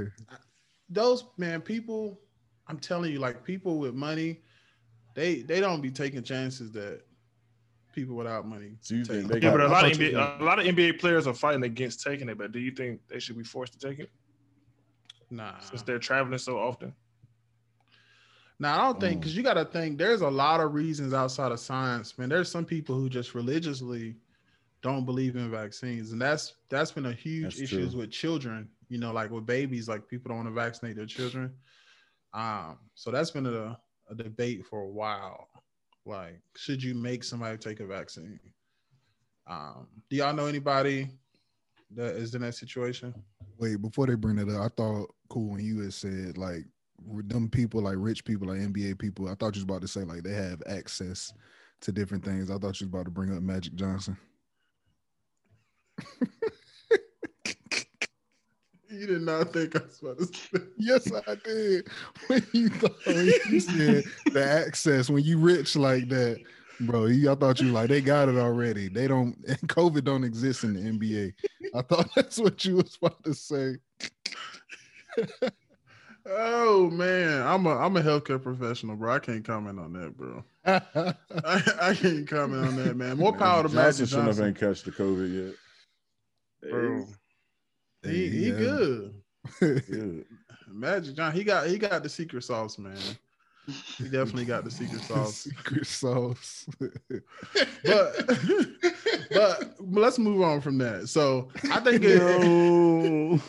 [0.90, 2.20] those man people
[2.68, 4.42] i'm telling you like people with money
[5.16, 7.02] they they don't be taking chances that
[7.94, 9.16] people without money So you take.
[9.18, 11.26] think they Yeah, got- but a I lot of NBA, a lot of NBA players
[11.28, 12.38] are fighting against taking it.
[12.38, 14.12] But do you think they should be forced to take it
[15.32, 16.94] nah since they're traveling so often?
[18.60, 19.20] Nah i don't think Mm.
[19.22, 22.30] because you got to think there's a lot of reasons outside of science man.
[22.30, 24.16] There's some people who just religiously
[24.82, 28.02] don't believe in vaccines and that's that's been a huge That's issues true.
[28.02, 31.52] with children you know like with babies like people don't want to vaccinate their children.
[32.34, 33.78] Um so that's been a,
[34.10, 35.48] a debate for a while.
[36.06, 38.40] Like should you make somebody take a vaccine?
[39.48, 41.10] Um do y'all know anybody
[41.96, 43.14] that is in that situation?
[43.58, 46.75] Wait, before they bring it up, I thought cool when you had said like with
[47.08, 49.28] them people like rich people like NBA people.
[49.28, 51.34] I thought you was about to say like they have access
[51.82, 52.50] to different things.
[52.50, 54.18] I thought you was about to bring up Magic Johnson.
[58.90, 61.88] you did not think i was about to say Yes, I did.
[62.28, 66.42] When you thought when you said the access, when you rich like that,
[66.82, 68.88] bro, you, I thought you like they got it already.
[68.90, 69.38] They don't.
[69.48, 71.34] and COVID don't exist in the NBA.
[71.74, 73.76] I thought that's what you was about to say.
[76.28, 80.44] Oh man i'm a i'm a healthcare professional bro i can't comment on that bro
[80.66, 81.14] I,
[81.82, 84.36] I can't comment on that man more Man, power to Magic Johnson Magic shouldn't have
[84.38, 84.48] Johnson.
[84.48, 85.46] ain't catch the COVID
[86.64, 87.06] yet, bro.
[88.04, 88.58] He he Yeah.
[88.58, 89.22] good.
[89.60, 90.26] Good.
[90.68, 92.96] Magic John, he got he got the secret sauce, man.
[93.98, 95.36] He definitely got the secret sauce.
[95.38, 96.68] Secret sauce.
[97.84, 98.28] But
[99.32, 101.08] but let's move on from that.
[101.10, 103.42] So I think in,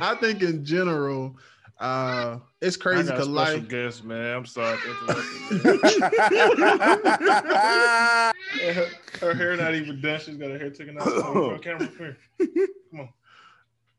[0.00, 1.36] I think in general,
[1.80, 4.36] uh it's I crazy got a because special life guest, man.
[4.36, 4.78] I'm sorry.
[4.78, 5.58] to interrupt you.
[8.72, 8.86] her,
[9.20, 10.20] her hair not even done.
[10.20, 11.04] She's got her hair taken out.
[11.04, 12.16] Come on, camera, come here.
[12.90, 13.08] Come on.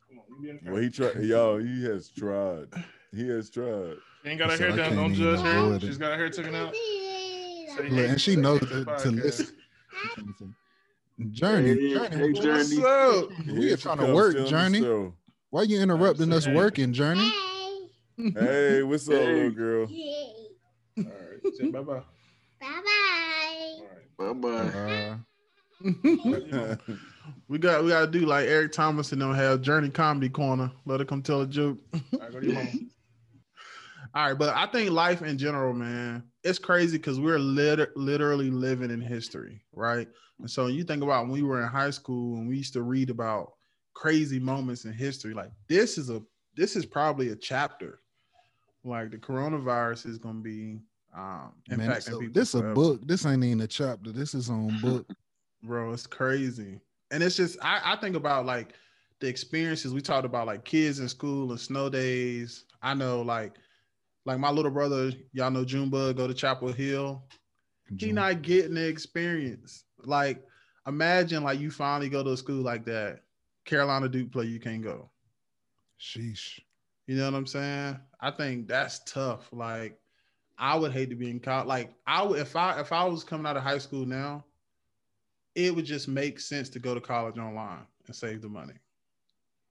[0.09, 0.23] Come on.
[0.29, 1.15] You be in the well, he tried.
[1.23, 2.67] Yo, he has tried.
[3.13, 3.95] He has tried.
[4.23, 4.95] She ain't got her So hair I done.
[4.95, 5.75] Don't judge her.
[5.75, 5.81] it.
[5.81, 6.73] She's got her hair taken out.
[6.73, 9.47] Say Look, hey and she knows to, to listen.
[11.31, 12.77] Journey, Hey, Journey, hey, what- Journey.
[12.77, 13.29] what's up?
[13.47, 14.79] we are trying to work, still on the Journey.
[14.81, 15.13] show.
[15.49, 17.31] Why you interrupting us working, Journey?
[18.17, 19.33] Hey, what's up, Hey.
[19.33, 19.87] little girl?
[20.97, 21.55] All right.
[21.57, 22.01] Say bye bye.
[22.61, 22.81] Bye
[24.17, 24.33] bye.
[24.33, 24.49] Bye bye.
[24.49, 25.17] Uh,
[27.49, 30.71] we got we gotta do like Eric Thomas and them have Journey Comedy Corner.
[30.85, 31.77] Let her come tell a joke.
[31.93, 32.69] All right, go to your mama.
[34.13, 38.49] All right, but I think life in general, man, it's crazy because we're lit- literally
[38.49, 40.07] living in history, right?
[40.39, 42.83] And so you think about when we were in high school and we used to
[42.83, 43.51] read about
[43.93, 45.33] crazy moments in history.
[45.33, 46.21] Like this is a
[46.55, 47.99] this is probably a chapter.
[48.85, 50.79] Like the coronavirus is going to be
[51.15, 52.33] um impacting man, people.
[52.33, 53.05] this a book.
[53.05, 54.11] This ain't even a chapter.
[54.11, 55.09] This is on book.
[55.63, 55.91] bro.
[55.91, 56.79] It's crazy,
[57.11, 58.73] and it's just I, I think about like
[59.19, 62.65] the experiences we talked about, like kids in school and snow days.
[62.81, 63.53] I know, like,
[64.25, 67.23] like my little brother, y'all know Junebug, go to Chapel Hill.
[67.97, 69.83] He not getting the experience.
[70.03, 70.43] Like,
[70.87, 73.21] imagine like you finally go to a school like that.
[73.63, 75.09] Carolina Duke play, you can't go.
[75.99, 76.59] Sheesh.
[77.07, 77.99] You know what I'm saying?
[78.19, 79.49] I think that's tough.
[79.51, 79.99] Like,
[80.57, 81.67] I would hate to be in college.
[81.67, 84.45] Like, I would if I if I was coming out of high school now,
[85.53, 88.75] it would just make sense to go to college online and save the money,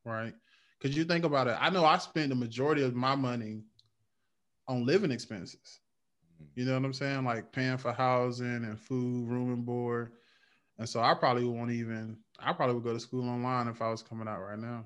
[0.05, 0.33] right?
[0.79, 1.57] Because you think about it.
[1.61, 3.63] I know I spend the majority of my money
[4.69, 5.81] on living expenses.
[6.35, 6.61] Mm-hmm.
[6.61, 7.25] You know what I'm saying?
[7.25, 10.13] Like paying for housing and food, room and board.
[10.79, 12.19] And so I probably won't even.
[12.39, 14.85] I probably would go to school online if I was coming out right now.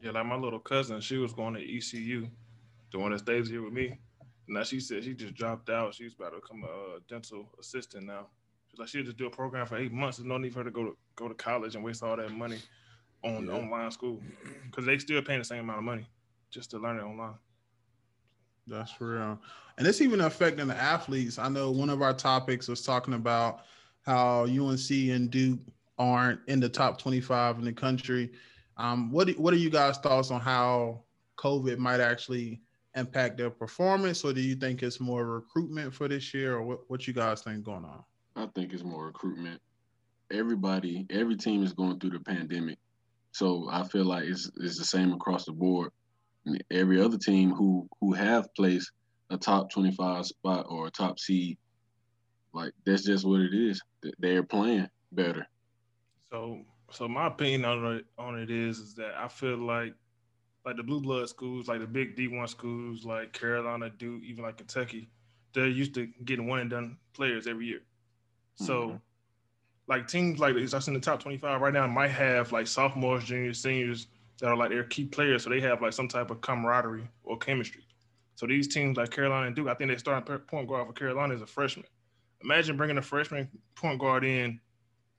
[0.00, 2.26] Yeah, like my little cousin, she was going to ECU,
[2.90, 3.98] the one that stays here with me.
[4.48, 5.94] Now she said she just dropped out.
[5.94, 8.26] She's about to become a uh, dental assistant now.
[8.68, 10.16] She's like she'll just do a program for eight months.
[10.16, 12.32] There's no need for her to go to go to college and waste all that
[12.32, 12.58] money
[13.22, 13.52] on Yeah.
[13.52, 14.20] online school
[14.64, 16.06] because they still paying the same amount of money
[16.50, 17.34] just to learn it online.
[18.66, 19.38] That's real.
[19.78, 21.38] And it's even affecting the athletes.
[21.38, 23.60] I know one of our topics was talking about
[24.02, 25.60] how UNC and Duke
[25.98, 28.32] aren't in the top 25 in the country
[28.80, 31.02] Um, what do, what are you guys' thoughts on how
[31.36, 32.62] COVID might actually
[32.96, 36.78] impact their performance, or do you think it's more recruitment for this year, or what,
[36.88, 38.02] what you guys think going on?
[38.36, 39.60] I think it's more recruitment.
[40.32, 42.78] Everybody, every team is going through the pandemic,
[43.32, 45.90] so I feel like it's it's the same across the board.
[46.70, 48.92] Every other team who who have placed
[49.28, 51.58] a top twenty five spot or a top seed,
[52.54, 53.82] like that's just what it is.
[54.18, 55.46] They're playing better.
[56.32, 59.94] So, so my opinion on it, on it is, is that I feel like,
[60.64, 64.44] like the blue blood schools, like the big D one schools, like Carolina, Duke, even
[64.44, 65.08] like Kentucky,
[65.54, 67.80] they're used to getting one and done players every year.
[68.56, 68.96] So, mm-hmm.
[69.88, 73.24] like teams like that's in the top twenty five right now might have like sophomores,
[73.24, 74.08] juniors, seniors
[74.40, 77.38] that are like their key players, so they have like some type of camaraderie or
[77.38, 77.84] chemistry.
[78.34, 81.34] So these teams like Carolina and Duke, I think they starting point guard for Carolina
[81.34, 81.86] as a freshman.
[82.42, 84.60] Imagine bringing a freshman point guard in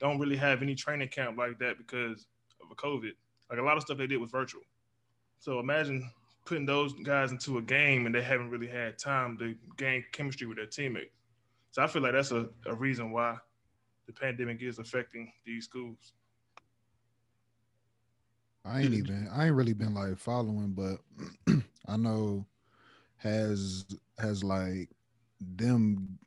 [0.01, 2.25] don't really have any training camp like that because
[2.61, 3.11] of a COVID.
[3.49, 4.63] Like a lot of stuff they did was virtual.
[5.39, 6.09] So imagine
[6.45, 10.47] putting those guys into a game and they haven't really had time to gain chemistry
[10.47, 11.13] with their teammates.
[11.69, 13.37] So I feel like that's a, a reason why
[14.07, 16.13] the pandemic is affecting these schools.
[18.65, 20.99] I ain't even I ain't really been like following, but
[21.87, 22.45] I know
[23.17, 23.85] has
[24.19, 24.89] has like
[25.39, 26.19] them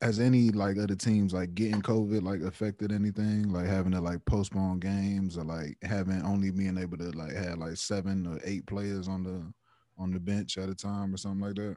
[0.00, 3.52] has any like other teams like getting COVID like affected anything?
[3.52, 7.58] Like having to like postpone games or like having only being able to like have
[7.58, 9.52] like seven or eight players on the
[9.98, 11.76] on the bench at a time or something like that?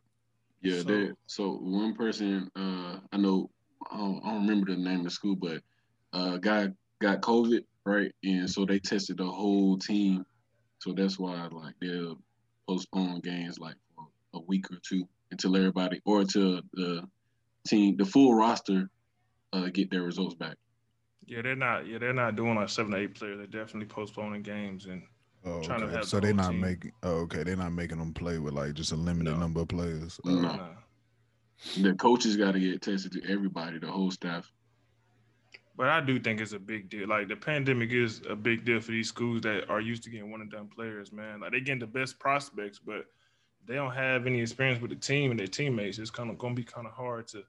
[0.62, 3.50] Yeah, so, so one person uh I know
[3.92, 5.62] I don't, I don't, remember the name of the school, but
[6.14, 6.68] uh guy
[7.02, 8.12] got COVID, right?
[8.24, 10.24] And so they tested the whole team.
[10.78, 12.20] So that's why like they'll
[12.70, 14.06] postpone games like for
[14.36, 17.04] a week or two until everybody or until the
[17.68, 18.90] team, the full roster,
[19.54, 20.58] uh, get their results back.
[21.26, 21.88] Yeah, they're not.
[21.88, 23.38] Yeah, they're not doing like seven to eight players.
[23.38, 25.04] They're definitely postponing games and
[25.46, 25.92] oh, trying okay.
[25.92, 26.06] to have.
[26.06, 26.62] So the they're not team.
[26.62, 26.92] making.
[27.04, 27.44] Oh, okay.
[27.44, 29.40] They're not making them play with like just a limited no.
[29.40, 30.20] number of players.
[30.26, 30.30] Oh.
[30.30, 30.70] No.
[31.80, 34.52] The coaches got to get tested to everybody, the whole staff.
[35.78, 37.08] But I do think it's a big deal.
[37.08, 40.32] Like the pandemic is a big deal for these schools that are used to getting
[40.32, 41.40] one and done players, man.
[41.40, 43.06] Like they getting the best prospects, but
[43.68, 46.56] they don't have any experience with the team and their teammates, it's kind of going
[46.56, 47.44] to be kind of hard to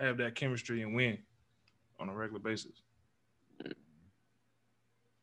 [0.00, 1.18] have that chemistry and win
[1.98, 2.82] on a regular basis.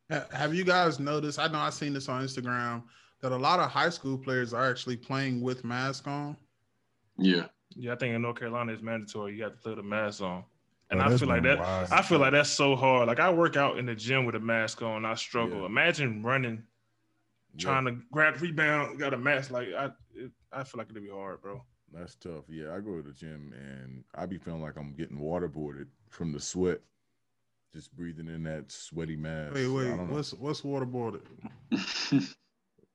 [0.09, 1.37] Have you guys noticed?
[1.37, 2.83] I know I've seen this on Instagram
[3.21, 6.37] that a lot of high school players are actually playing with mask on.
[7.17, 7.47] Yeah.
[7.75, 9.35] Yeah, I think in North Carolina it's mandatory.
[9.35, 10.45] You have to put the mask on.
[10.89, 11.89] And oh, I feel like that wild.
[11.91, 13.07] I feel like that's so hard.
[13.07, 15.59] Like I work out in the gym with a mask on, I struggle.
[15.59, 15.65] Yeah.
[15.65, 16.63] Imagine running
[17.57, 19.51] trying to grab the rebound, got a mask.
[19.51, 19.85] Like I,
[20.15, 21.63] it, I feel like it'd be hard, bro.
[21.97, 22.43] That's tough.
[22.49, 26.31] Yeah, I go to the gym and I be feeling like I'm getting waterboarded from
[26.31, 26.79] the sweat,
[27.73, 29.53] just breathing in that sweaty mass.
[29.53, 31.23] Wait, wait, what's what's waterboarded?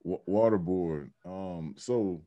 [0.07, 1.11] waterboard.
[1.25, 2.23] Um, so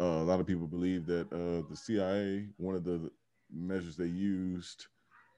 [0.00, 3.10] uh, a lot of people believe that uh, the CIA, one of the
[3.52, 4.86] measures they used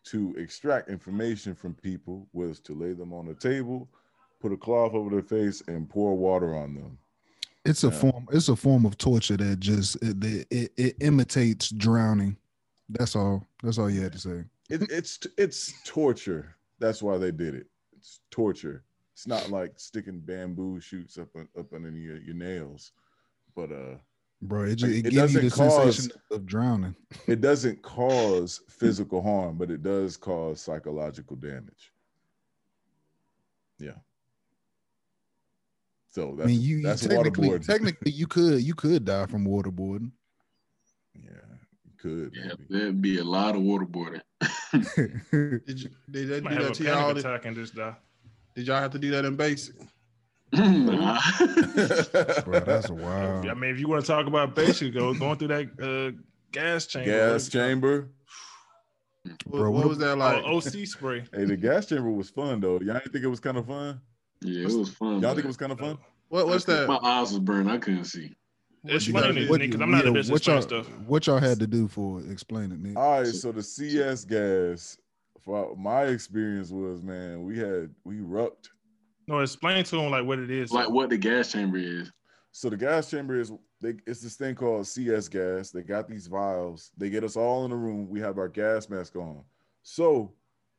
[0.05, 3.89] to extract information from people was to lay them on a table
[4.41, 6.99] put a cloth over their face and pour water on them.
[7.65, 7.93] It's a yeah.
[7.93, 8.29] form.
[8.33, 12.37] It's a form of torture that just it, it, it, imitates drowning.
[12.89, 13.47] That's all.
[13.63, 14.45] That's all you had to say.
[14.71, 16.57] It, it's it's torture.
[16.79, 17.67] That's why they did it.
[17.97, 18.85] It's torture.
[19.13, 22.93] It's not like sticking bamboo shoots up up under your, your nails,
[23.55, 23.97] but uh,
[24.41, 26.95] bro, it, just, it, it gives you the cause, sensation of drowning.
[27.27, 31.93] it doesn't cause physical harm, but it does cause psychological damage.
[33.79, 33.99] Yeah.
[36.11, 40.11] So that's, I mean, you, that's technically, technically, you could you could die from waterboarding.
[41.15, 41.31] Yeah,
[41.85, 42.35] you could.
[42.35, 44.21] Yeah, there'd be a lot of waterboarding.
[45.67, 47.17] did you did they do that to y'all?
[47.17, 47.95] Attack and just die.
[48.57, 49.77] Did y'all have to do that in basic?
[50.53, 51.21] nah.
[52.45, 53.47] Bro, that's wild.
[53.47, 56.19] I mean, if you want to talk about basic, go going through that uh,
[56.51, 57.11] gas chamber.
[57.11, 58.09] Gas chamber.
[59.47, 60.43] Bro, what, what was that like?
[60.45, 61.25] Oh, OC spray.
[61.33, 62.81] hey, the gas chamber was fun though.
[62.81, 64.01] Y'all didn't think it was kind of fun?
[64.43, 65.21] Yeah, it was fun.
[65.21, 65.99] Y'all think it was kind of fun?
[66.29, 66.89] What what's that?
[66.89, 67.71] My eyes was burned.
[67.71, 68.35] I couldn't see.
[68.87, 70.89] Explain it, because I'm not yeah, a business what y'all, stuff.
[71.07, 72.97] What y'all had to do for explain it, Nick?
[72.97, 74.97] All right, so the CS gas,
[75.43, 78.71] for my experience was, man, we had we rucked.
[79.29, 80.73] No, explain to them like what it is.
[80.73, 82.11] Like what the gas chamber is.
[82.53, 85.71] So the gas chamber is they, it's this thing called CS gas.
[85.71, 86.91] They got these vials.
[86.97, 88.09] They get us all in a room.
[88.09, 89.45] We have our gas mask on.
[89.83, 90.33] So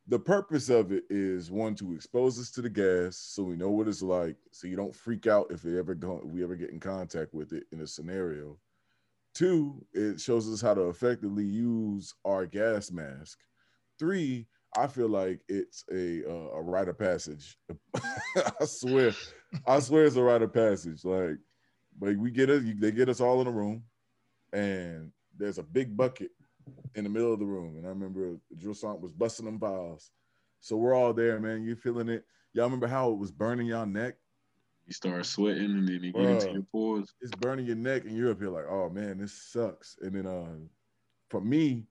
[0.07, 3.69] the purpose of it is one to expose us to the gas so we know
[3.69, 6.71] what it's like so you don't freak out if we ever go we ever get
[6.71, 8.57] in contact with it in a scenario
[9.33, 13.39] two it shows us how to effectively use our gas mask
[13.99, 17.57] three I feel like it's a uh, a rite of passage.
[18.35, 19.11] I swear,
[19.67, 21.03] I swear it's a rite of passage.
[21.03, 21.37] Like,
[21.99, 23.83] but we get us, they get us all in a room,
[24.53, 26.31] and there's a big bucket
[26.95, 27.77] in the middle of the room.
[27.77, 30.11] And I remember Drill Sergeant was busting them piles.
[30.59, 31.63] So we're all there, man.
[31.63, 32.25] You feeling it?
[32.53, 34.15] Y'all remember how it was burning y'all neck?
[34.87, 37.13] You start sweating and then you get into your pores.
[37.21, 39.97] It's burning your neck, and you're up here like, oh man, this sucks.
[40.01, 40.57] And then uh
[41.29, 41.85] for me,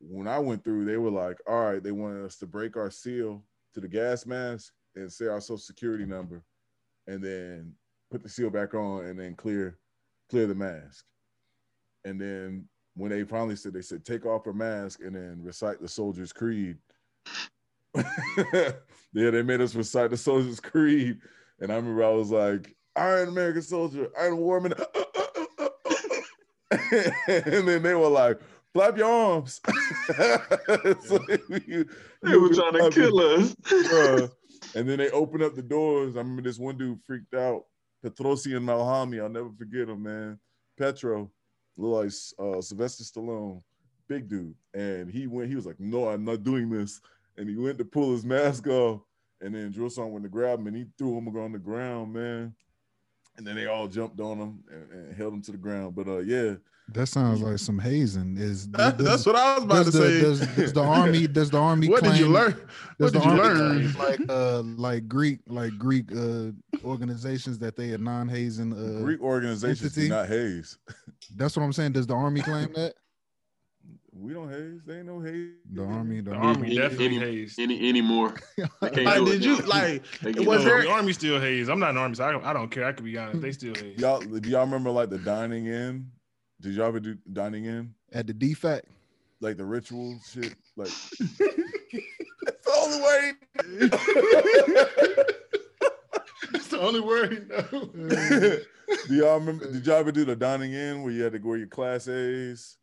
[0.00, 2.90] when I went through, they were like, all right, they wanted us to break our
[2.90, 6.42] seal to the gas mask and say our social security number,
[7.06, 7.74] and then
[8.10, 9.78] put the seal back on and then clear
[10.30, 11.04] clear the mask.
[12.04, 15.80] And then when they finally said, they said, take off her mask and then recite
[15.80, 16.76] the soldier's creed.
[17.94, 18.72] yeah,
[19.12, 21.18] they made us recite the soldier's creed.
[21.60, 24.74] And I remember I was like, Iron American soldier, Iron Warman.
[26.70, 28.40] and then they were like,
[28.74, 29.60] flap your arms.
[31.06, 31.84] so we-
[32.22, 33.54] They were trying to kill us.
[34.74, 36.16] And then they opened up the doors.
[36.16, 37.64] I remember this one dude freaked out.
[38.04, 39.22] Petrosian Malhami.
[39.22, 40.38] I'll never forget him, man.
[40.78, 41.30] Petro,
[41.76, 43.62] look like uh, Sylvester Stallone,
[44.08, 44.54] big dude.
[44.74, 47.00] And he went, he was like, No, I'm not doing this.
[47.36, 49.00] And he went to pull his mask off.
[49.40, 52.12] And then Drill Sergeant went to grab him and he threw him on the ground,
[52.12, 52.54] man.
[53.36, 55.94] And then they all jumped on him and, and held him to the ground.
[55.94, 56.54] But uh, yeah,
[56.88, 58.36] That sounds like some hazing.
[58.36, 60.20] Is That- does- that's what I was about to the, say.
[60.20, 61.26] Does, does the army?
[61.38, 61.88] Does the army?
[61.88, 62.54] what did you learn?
[62.98, 63.92] What did you learn?
[63.94, 66.50] Like uh, like Greek, like Greek uh
[66.84, 68.72] organizations that they are non-hazing.
[68.72, 70.08] Uh, Greek organizations entity?
[70.08, 70.76] do not haze.
[71.36, 71.92] That's what I'm saying.
[71.92, 72.94] Does the army claim that?
[74.14, 74.82] We don't haze.
[74.86, 75.52] They ain't no haze.
[75.72, 76.48] The army, the, The army.
[76.48, 77.58] army Any- definitely any- hazed.
[77.58, 78.34] Any anymore.
[78.92, 80.04] They Like, did you like?
[80.20, 81.68] They get was no- there- The army still haze?
[81.70, 82.84] I'm not an army, so I don't, I don't care.
[82.84, 83.40] I could be honest.
[83.40, 83.98] They still haze.
[83.98, 86.10] Y'all, do y'all remember like the dining in?
[86.62, 87.92] Did y'all ever do dining in?
[88.12, 88.86] At the defect.
[89.40, 90.54] Like the ritual shit?
[90.76, 93.32] Like that's the only way.
[96.52, 97.38] That's the only word he
[99.08, 99.72] do y'all remember?
[99.72, 102.76] Did y'all ever do the dining in where you had to go your class A's?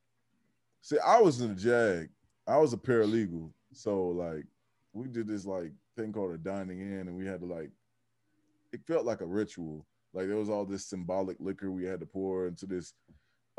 [0.81, 2.09] See, I was in the JAG.
[2.47, 4.45] I was a paralegal, so like
[4.93, 7.69] we did this like thing called a dining in, and we had to like.
[8.73, 9.85] It felt like a ritual.
[10.13, 12.93] Like there was all this symbolic liquor we had to pour into this,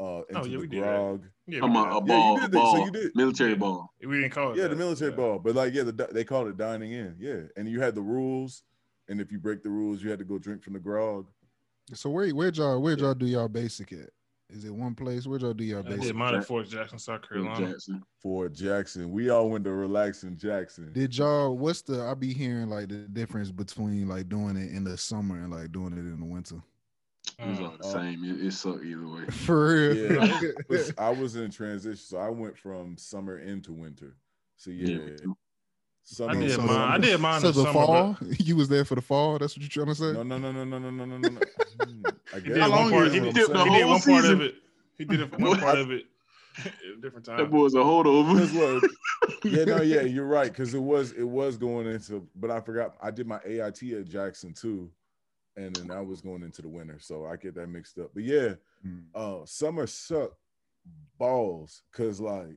[0.01, 0.87] uh, into Oh, yeah, the we did that.
[0.97, 1.23] grog.
[1.47, 2.07] Yeah, I'm a, did a that.
[2.07, 2.53] ball, did a that.
[2.57, 3.17] So ball, you did.
[3.17, 3.57] military Yeah.
[3.57, 3.95] ball.
[4.01, 4.59] we didn't call it.
[4.59, 5.17] Yeah, the military Yeah.
[5.17, 7.17] ball, but like yeah, the, they called it dining in.
[7.19, 8.63] Yeah, and you had the rules,
[9.09, 11.27] and if you break the rules, you had to go drink from the grog.
[11.93, 14.11] So where where'd y'all where'd y'all do y'all basic at?
[14.53, 15.27] Is it one place?
[15.29, 16.03] Where'd y'all do y'all I basic?
[16.03, 17.69] did mine at Fort Jackson, South Carolina.
[17.69, 18.03] Jackson.
[18.21, 19.11] Fort Jackson.
[19.13, 20.93] We all went to relax in Jackson.
[20.93, 21.57] Did y'all?
[21.57, 22.03] What's the?
[22.03, 25.71] I be hearing like the difference between like doing it in the summer and like
[25.73, 26.61] doing it in the winter.
[27.41, 28.25] It was all the Uh, same.
[28.25, 29.25] It, it sucked either way.
[29.31, 30.13] For real.
[30.13, 30.41] Yeah.
[30.69, 34.15] Was- I was in transition, so I went from summer into winter.
[34.57, 35.37] So yeah, me too.
[36.03, 36.31] summer.
[36.33, 36.77] I did So- mine.
[36.93, 37.73] I did mine so the summer.
[37.73, 39.39] fall, but you was there for the fall.
[39.39, 40.13] That's what you're trying to say?
[40.13, 41.41] No, no, no, no, no, no, no, no, no, no.
[42.35, 42.59] I guess.
[42.59, 43.11] How long part.
[43.13, 43.23] He it?
[43.23, 44.55] did, Did the whole one part of it.
[44.99, 46.05] He did it- one part of it
[47.01, 47.37] different time.
[47.39, 47.53] That time.
[47.53, 48.81] boy's a holdover.
[48.83, 48.91] what?
[49.45, 50.51] Yeah, no, yeah, you're right.
[50.51, 52.97] Because it was it was going into, but I forgot.
[53.03, 54.91] I did my AIT at Jackson too,
[55.57, 58.11] and then I was going into the winter, so I get that mixed up.
[58.15, 59.01] But yeah, Hmm.
[59.15, 60.37] uh, summer sucked
[61.19, 62.57] balls because like,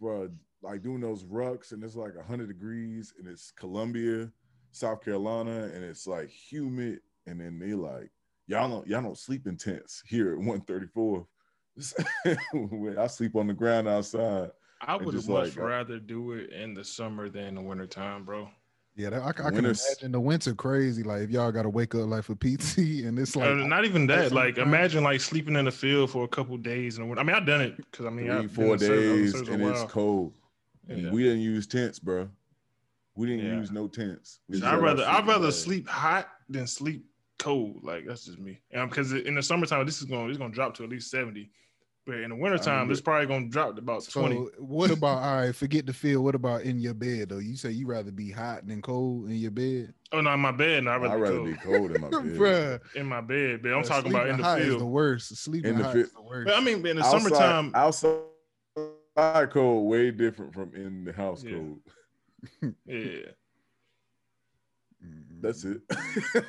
[0.00, 0.30] bro,
[0.62, 4.30] like doing those rucks and it's like hundred degrees and it's Columbia,
[4.72, 8.10] South Carolina, and it's like humid, and then they like
[8.46, 11.26] y'all don't y'all don't sleep in tents here at 134.
[12.98, 14.50] I sleep on the ground outside.
[14.80, 18.24] I would just much like, rather do it in the summer than the winter time,
[18.24, 18.48] bro.
[19.00, 21.02] Yeah, that, I, I can imagine the winter crazy.
[21.02, 23.84] Like if y'all got to wake up like for PT and it's like Uh, not
[23.84, 24.32] even that.
[24.32, 27.18] Like, sometimes- imagine like sleeping in the field for a couple days And the.
[27.18, 28.92] I mean, I've done it because I mean, Three, I've been four in service- I
[28.92, 30.32] was in days, service and it's cold.
[30.88, 31.10] And Yeah.
[31.10, 32.28] we didn't use tents, bro.
[33.16, 33.56] We didn't Yeah.
[33.56, 34.40] use no tents.
[34.52, 35.58] So I'd rather I'd rather bags.
[35.62, 37.04] sleep hot than sleep
[37.38, 37.82] cold.
[37.82, 38.60] Like that's just me.
[38.70, 41.50] Because in the summertime, this is going it's going to drop to at least seventy.
[42.10, 44.36] But in the wintertime, remember- it's probably going to drop to about So twenty.
[44.58, 45.54] what about all right?
[45.54, 46.24] Forget the field.
[46.24, 47.38] What about in your bed though?
[47.38, 50.50] You say you rather be hot than cold in your bed, Oh no, in my
[50.50, 50.82] bed.
[50.84, 51.46] No, I'd rather, I'd rather cold.
[51.46, 52.22] be cold in my bed.
[52.36, 53.62] Bruh, in my bed.
[53.62, 54.80] But I'm bruh, talking about in the hot is field.
[54.80, 55.36] the worst.
[55.36, 56.46] Sleeping In the hot fi- is the worst.
[56.48, 61.44] But I mean, in the Outside- summertime, outside cold, way different from in the house
[61.44, 61.52] Yeah.
[61.52, 61.78] cold.
[62.86, 63.30] yeah.
[65.40, 65.80] That's it.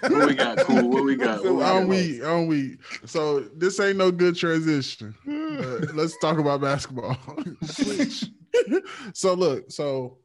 [0.02, 0.90] What we got, cool?
[0.90, 1.44] What we got?
[1.44, 1.88] What we on got?
[1.88, 2.78] we on we.
[3.06, 5.16] So this ain't no good transition.
[5.94, 7.18] Let's talk about basketball.
[7.64, 8.26] Switch.
[9.14, 10.18] so look, so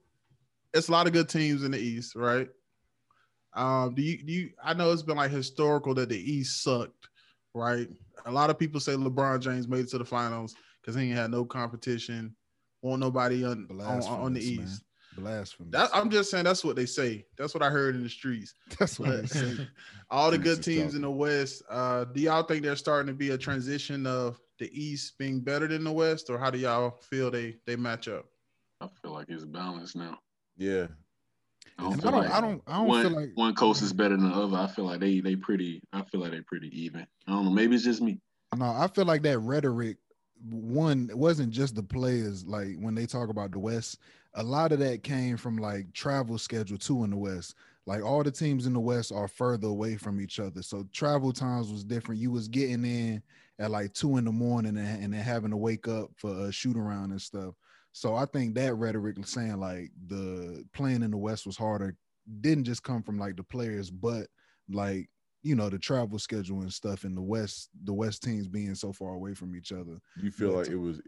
[0.74, 2.48] it's a lot of good teams in the East, right?
[3.54, 4.50] Um, do you do you?
[4.62, 7.08] I know it's been like historical that the East sucked,
[7.54, 7.88] right?
[8.26, 11.16] A lot of people say LeBron James made it to the finals because he ain't
[11.16, 12.34] had no competition,
[12.82, 14.60] want nobody on on, on the East.
[14.60, 14.78] man.
[15.16, 15.24] East.
[15.24, 15.68] Blasphemy.
[15.70, 17.26] That, I'm just saying that's what they say.
[17.36, 18.54] That's what I heard in the streets.
[18.78, 19.68] That's what I But say.
[20.10, 20.96] all the good teams talking.
[20.96, 24.70] in the West, uh, do y'all think there's starting to be a transition of the
[24.72, 28.26] East being better than the West, or how do y'all feel they they match up?
[28.80, 30.18] I feel like it's balanced now.
[30.56, 30.86] Yeah,
[31.78, 33.82] I don't feel I don't, like I don't, I don't one, feel like one coast
[33.82, 34.56] is better than the other.
[34.56, 35.82] I feel like they they pretty.
[35.92, 37.06] I feel like they pretty even.
[37.26, 37.50] I don't know.
[37.50, 38.20] Maybe it's just me.
[38.56, 39.98] No, I feel like that rhetoric,
[40.48, 42.46] one, it wasn't just the players.
[42.46, 43.98] Like when they talk about the West,
[44.36, 47.54] a lot of that came from like travel schedule too in the West.
[47.86, 51.32] Like all the teams in the West are further away from each other, so travel
[51.32, 52.20] times was different.
[52.20, 53.22] You was getting in
[53.58, 56.52] at like two in the morning and, and then having to wake up for a
[56.52, 57.54] shoot around and stuff.
[57.92, 61.96] So I think that rhetoric was saying like the playing in the West was harder
[62.40, 64.26] didn't just come from like the players, but
[64.68, 65.08] like
[65.42, 68.92] you know the travel schedule and stuff in the west the west teams being so
[68.92, 71.00] far away from each other you feel like it was.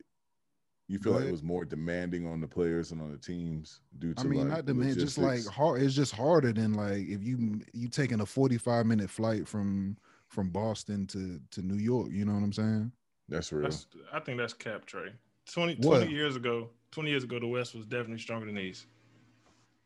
[0.89, 3.81] You feel Go like it was more demanding on the players and on the teams
[3.99, 6.73] due to i mean like not the man just like hard it's just harder than
[6.73, 11.77] like if you you taking a 45 minute flight from from boston to to new
[11.77, 12.91] york you know what i'm saying
[13.29, 13.65] That's real.
[13.65, 15.11] That's, I think that's cap Trey.
[15.53, 18.87] 20, 20 years ago, 20 years ago, the West was definitely stronger than the East.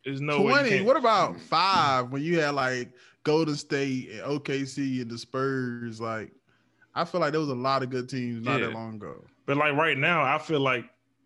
[0.04, 0.68] There's no Twenty.
[0.70, 2.92] can't- What about five when you had like
[3.24, 6.00] Golden State and OKC and the Spurs?
[6.00, 6.32] Like,
[6.94, 9.24] I feel like there was a lot of good teams not that long ago.
[9.46, 10.84] But like right now, I feel like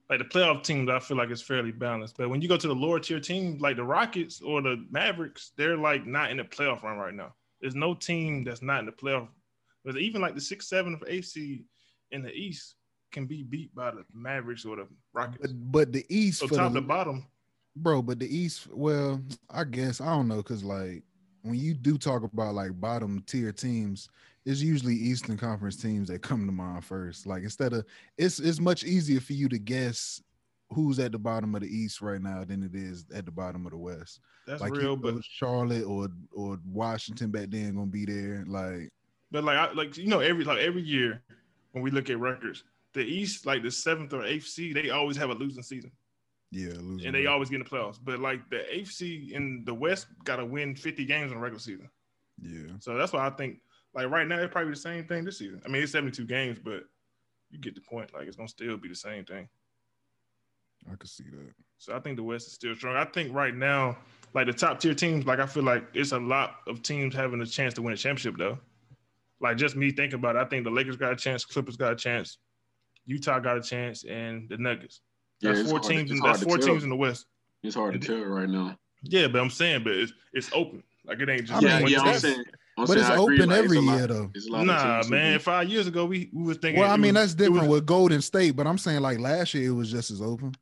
[0.09, 2.17] like the playoff teams, I feel like it's fairly balanced.
[2.17, 5.53] But when you go to the lower tier teams like the Rockets or the Mavericks,
[5.57, 7.35] they're like not in the playoff run right now.
[7.61, 9.29] There's no team that's not in the playoff.
[9.85, 11.65] But even like the six, seven of AC
[12.13, 12.77] in the East
[13.13, 15.53] can be beat by the Mavericks or the Rockets.
[15.53, 17.27] but but the east so top the, to bottom,
[17.77, 21.03] bro but the east well i guess i don't know because like
[21.43, 24.09] when you do talk about like bottom tier teams
[24.47, 27.85] it's usually eastern conference teams that come to mind first like instead of
[28.17, 30.23] it's it's much easier for you to guess
[30.71, 33.67] who's at the bottom of the east right now than it is at the bottom
[33.67, 34.93] of the west that's like real.
[34.93, 38.89] you But charlotte or or washington back then gonna be there like
[39.31, 41.21] But like, I, like you know, every like every year
[41.73, 45.17] when we look at records, the East, like the seventh or eighth seed, they always
[45.19, 45.91] have a losing season,
[46.53, 47.33] yeah losing and they record.
[47.33, 47.99] always get in the playoffs.
[48.03, 51.61] But like the eighth seed in the West, got to win fifty games in regular
[51.61, 51.91] season.
[52.41, 53.61] yeah So that's why I think
[53.97, 55.63] like right now it's probably the same thing this season.
[55.65, 56.85] I mean, it's seventy two games, but
[57.51, 58.13] you get the point.
[58.13, 59.49] Like it's gonna still be the same thing.
[60.93, 62.95] i could see that So I think the West is still strong.
[62.95, 63.97] I think right now,
[64.35, 67.41] like the top tier teams, like I feel like it's a lot of teams having
[67.41, 68.59] a chance to win a championship though.
[69.41, 71.93] Like just me thinking about it, I think the Lakers got a chance, Clippers got
[71.93, 72.37] a chance,
[73.07, 75.01] Utah got a chance, and the Nuggets.
[75.41, 76.11] Yeah, That's it's four hard teams.
[76.11, 76.69] In, that's four tell.
[76.69, 77.27] teams in the West.
[77.63, 78.77] It's hard to tell right now.
[79.03, 80.83] Yeah, but I'm saying, but it's it's open.
[81.07, 82.01] Like it ain't just I yeah, mean, one yeah.
[82.01, 82.45] I'm saying.
[82.79, 85.39] I'm but it's agree, open like, every a lot- year though lot of Nah, man.
[85.39, 86.81] be- Five years ago, we, we was thinking.
[86.81, 89.55] well i mean was- that's different was- with golden state but i'm saying like last
[89.55, 90.55] year it was just as open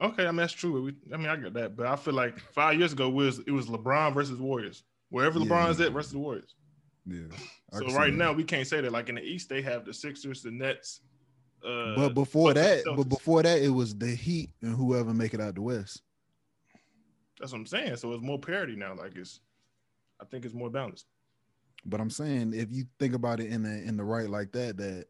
[0.00, 0.80] Okay, I mean that's true.
[0.80, 3.50] We, I mean I get that, but I feel like five years ago was it
[3.50, 4.84] was LeBron versus Warriors.
[5.10, 5.46] Wherever Yeah.
[5.46, 6.54] LeBron's at versus the Warriors.
[7.04, 7.22] yeah
[7.72, 8.16] I So right that.
[8.16, 8.92] now we can't say that.
[8.92, 11.00] Like in the East, they have the Sixers, the Nets.
[11.66, 15.12] Uh, but before Bucks and that, but before that, it was the Heat and whoever
[15.12, 16.02] make it out the West.
[17.40, 17.96] that's what I'm saying.
[17.96, 18.94] So it's more parity now.
[18.94, 19.40] Like it's,
[20.20, 21.06] I think it's more balanced.
[21.84, 24.76] But I'm saying if you think about it in the in the right like that,
[24.78, 25.06] that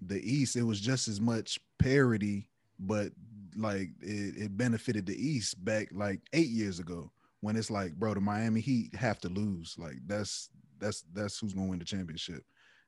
[0.00, 3.12] the East it was just as much parity, but
[3.56, 8.14] like it, it benefited the East back like eight years ago when it's like, bro,
[8.14, 9.76] the Miami Heat have to lose.
[9.78, 12.44] Like that's that's that's who's gonna win the championship.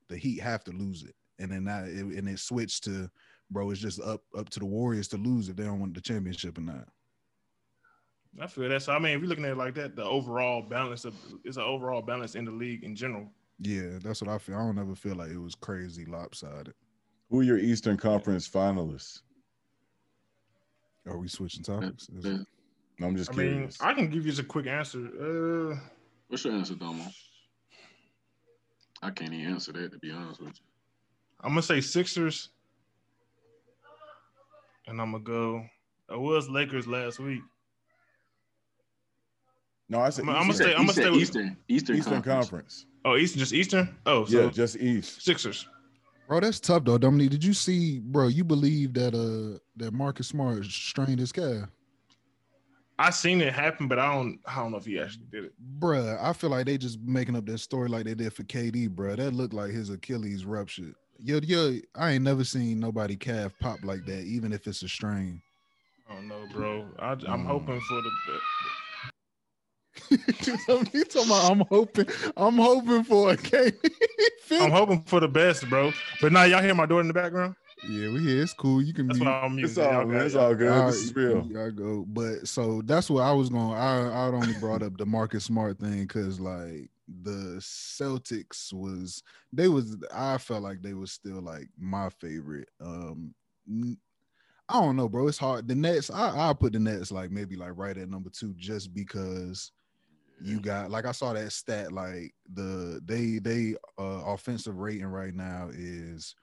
[0.09, 3.11] The Heat have to lose it, and then that and it switched to,
[3.51, 6.01] bro, it's just up up to the Warriors to lose if they don't want the
[6.01, 6.89] championship or not.
[8.39, 8.83] I feel that.
[8.83, 11.15] So I mean, if you're looking at it like that, the overall balance of
[11.45, 13.29] it's an overall balance in the league in general.
[13.59, 14.57] Yeah, that's what I feel.
[14.57, 16.75] I don't ever feel like it was crazy lopsided.
[17.31, 19.21] Who are your Eastern Conference finalists?
[21.07, 22.09] Are we switching topics?
[22.09, 22.39] Is Yeah.
[23.07, 23.71] I'm just I mean.
[23.81, 24.99] I can give you just a quick answer.
[24.99, 25.77] Uh,
[26.29, 27.05] What's your answer, Domo?
[29.03, 30.65] I can't even answer that to be honest with you.
[31.41, 32.51] I'm gonna say Sixers,
[34.87, 35.65] and I'm gonna go.
[36.11, 37.41] I was Lakers last week.
[39.91, 42.49] No, I said I'm- I'm gonna stay- I'm gonna stay with- Eastern, Eastern, Eastern Conference.
[42.51, 42.87] Conference.
[43.05, 43.95] Oh, Eastern, just Eastern.
[44.07, 45.23] Oh, so Yeah, just East.
[45.23, 45.67] Sixers.
[46.29, 46.97] Bro, that's tough though.
[46.99, 48.29] Dominique, did you see, bro?
[48.29, 51.69] You believe that uh that Marcus Smart strained his calf?
[52.99, 54.39] I seen it happen, but I don't.
[54.45, 55.55] I don't know if he actually did it.
[55.81, 58.89] Bruh, I feel like they just making up that story like they did for KD,
[58.95, 59.17] bruh.
[59.17, 60.95] That looked like his Achilles ruptured.
[61.19, 64.89] Yo, yo, I ain't never seen nobody calf pop like that, even if it's a
[64.89, 65.41] strain.
[66.09, 66.87] I don't know, bro.
[66.99, 67.47] I, I'm Mm.
[67.47, 68.11] hoping for the.
[70.11, 73.75] You talking about I'm hoping, I'm hoping for a KD.
[74.61, 75.93] I'm hoping for the best, bro.
[76.21, 77.55] But now y'all hear my door in the background.
[77.83, 78.43] Yeah, we here.
[78.43, 78.83] It's cool.
[78.83, 79.29] You can That's mute.
[79.29, 79.85] why I'm It's using.
[79.85, 80.27] all Y'all man.
[80.27, 80.71] It's all good.
[80.73, 81.47] All This right, is real.
[81.47, 82.05] you gotta go.
[82.07, 83.73] But so that's what I was going.
[83.73, 86.91] I I only brought up the Marcus Smart thing because like
[87.23, 89.23] the Celtics was
[89.53, 92.69] they was I felt like they was still like my favorite.
[92.81, 93.35] Um,
[93.69, 93.99] n-
[94.69, 95.27] I don't know, bro.
[95.27, 95.67] It's hard.
[95.67, 96.11] The Nets.
[96.11, 99.73] I I put the Nets like maybe like right at number two just because
[100.43, 105.35] you got like I saw that stat like the they they uh offensive rating right
[105.35, 106.35] now is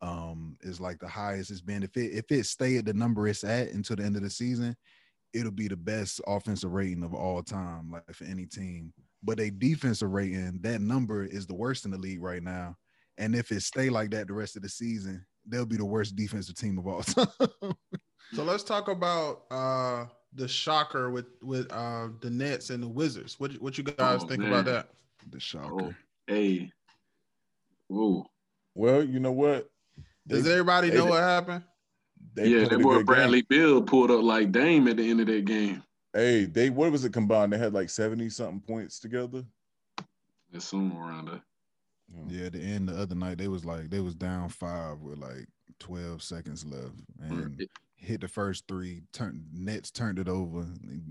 [0.00, 1.82] um is like the highest it's been.
[1.82, 4.30] If it if it stay at the number it's at until the end of the
[4.30, 4.76] season
[5.34, 8.92] it'll be the best offensive rating of all time like for any team.
[9.22, 12.76] But a defensive rating that number is the worst in the league right now.
[13.18, 16.14] And if it stay like that the rest of the season they'll be the worst
[16.14, 17.74] defensive team of all time.
[18.34, 23.38] So let's talk about uh the shocker with with uh the Nets and the Wizards.
[23.40, 24.52] What what you guys Oh, think man.
[24.52, 24.88] about that?
[25.30, 25.94] the shocker Oh,
[26.26, 26.70] hey.
[27.88, 28.26] Whoa.
[28.74, 29.68] Well, you know what?
[30.26, 31.64] Does everybody know did- what happened?
[32.34, 35.20] they yeah, played that boy good Bradley Beal pulled up like Dame at the end
[35.20, 35.74] of that game.
[35.74, 35.82] game.
[36.12, 37.52] Hey, they what was it combined?
[37.52, 39.44] They had like seventy something points together.
[40.52, 41.42] That's somewhere around there.
[42.28, 45.18] yeah at the end the other night they was like they was down five with
[45.18, 45.46] like
[45.78, 47.70] 12 seconds left and It-
[48.00, 50.64] hit the first three turn nets turned it over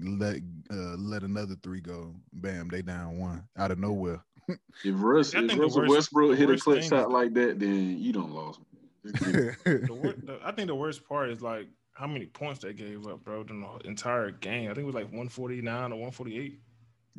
[0.04, 0.38] let
[0.72, 4.22] uh let another three go bam they down one out of nowhere
[4.86, 7.98] If Russ, if think Russell worst- Westbrook hit a worst clutch shot like that, then
[8.00, 8.62] you don't lost.
[9.06, 12.28] Just give it- The wor- the- I think the worst part is like how many
[12.28, 14.66] points they gave up, bro, in the entire game.
[14.72, 16.60] I think it was like 149 or 148.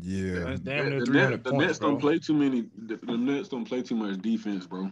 [0.00, 1.90] yeah That's damn the, near the 300 Net- the points, Nets bro.
[1.90, 2.64] don't play too many.
[2.86, 4.90] The, the Nets don't play too much defense, bro.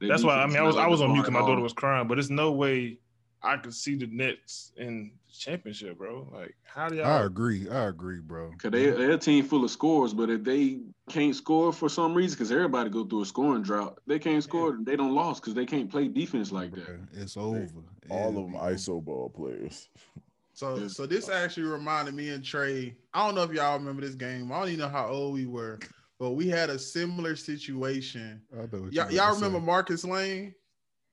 [0.00, 1.72] Their That's why I mean I was I was on mute because my daughter was
[1.72, 2.98] crying, but there's no way
[3.42, 6.28] I could see the Nets in the championship, bro.
[6.32, 7.22] Like how do i y'all?
[7.22, 10.44] I agree i agree bro Cause they they're a team full of scores, but if
[10.44, 14.42] they can't score for some reason, because everybody go through a scoring drought, they can't
[14.42, 14.70] score.
[14.70, 17.00] And they don't lost because they can't play defense like that.
[17.14, 17.66] It's over
[18.10, 19.88] All It'll of them be ISO ball players.
[20.52, 22.94] So so this actually reminded me and Trey.
[23.14, 24.52] I don't know if y'all remember this game.
[24.52, 25.78] I don't even know how old we were,
[26.18, 28.42] but we had a similar situation.
[28.52, 28.62] over.
[28.62, 29.64] I know Y'all, you y'all remember say.
[29.64, 30.54] Marcus Lane?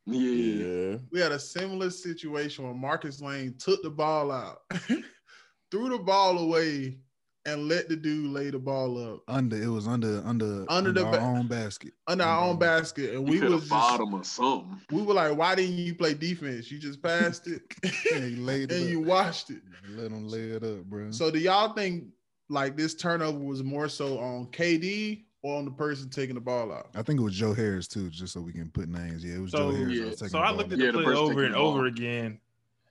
[0.08, 0.98] Yeah, Yeah.
[1.12, 4.60] We had a similar situation where Marcus Lane took the ball out,
[5.72, 6.98] threw the ball away,
[7.46, 11.06] and let the dude lay the ball up under it was under under Under the
[11.06, 14.14] our ba- own basket under our own basket, and we we was was just, bottom
[14.14, 14.82] or something.
[14.92, 16.70] we were like, "Why didn't you play defense?
[16.70, 17.62] You just passed it,
[18.14, 18.90] and he laid it and up.
[18.90, 22.06] you watched it." let him lay it up bro So do y'all think
[22.50, 26.72] like this turnover was more so on KD or on the person taking the ball
[26.72, 26.90] out?
[26.96, 29.24] I think it was Joe Harris too, just so we can put names.
[29.24, 29.94] Yeah, it was So- Joe Harris.
[29.94, 30.80] Yeah, was So the I looked at.
[30.80, 32.40] Yeah, the the play over and over again.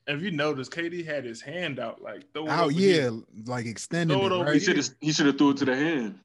[0.08, 3.12] If you notice, KD had his hand out like throw it out, over yeah, here.
[3.46, 4.54] like extending it, it right?
[4.54, 6.20] He should have he should have threw it to the hand.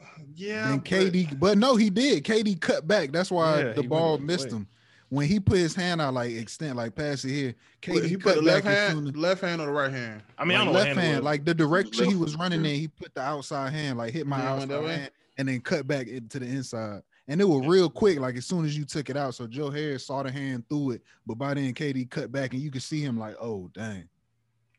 [0.36, 2.24] Yeah, Then but- KD, but no, he did.
[2.24, 3.10] KD cut back.
[3.10, 4.58] That's why Yeah, the ball missed away.
[4.58, 4.68] him.
[5.10, 7.54] When he put his hand out, like extend, like pass it here.
[7.82, 10.22] KD he put the back left as hand, as- left hand or the right hand.
[10.38, 12.36] I mean, I like don't know what left hand, hand, like the direction he was
[12.36, 14.96] running in, he put the outside hand, like hit my Yeah, went that outside way?
[14.96, 17.02] hand, and then cut back into the inside.
[17.26, 19.34] And it was real quick, like as soon as you took it out.
[19.34, 22.62] So Joe Harris saw the hand through it, but by then KD cut back, and
[22.62, 24.08] you could see him like, oh dang,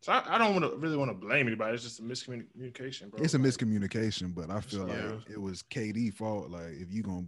[0.02, 1.74] So I, I don't want to really want to blame anybody.
[1.76, 3.22] It's just a miscommunication, bro.
[3.22, 4.34] it's a miscommunication.
[4.34, 5.12] But I feel Yeah.
[5.12, 6.50] like it was KD fault.
[6.50, 7.26] Like if you gonna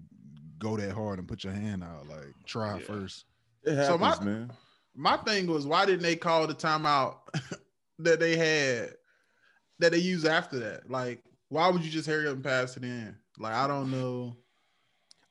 [0.63, 2.85] go that hard and put your hand out, like try Yeah.
[2.85, 3.25] first.
[3.63, 4.51] It happens, So my- man.
[4.95, 7.15] My thing was why didn't they call the timeout
[7.99, 8.93] that they had
[9.79, 10.89] that they used after that?
[10.89, 13.15] Like, why would you just hurry up and pass it in?
[13.39, 14.37] Like, I don't know.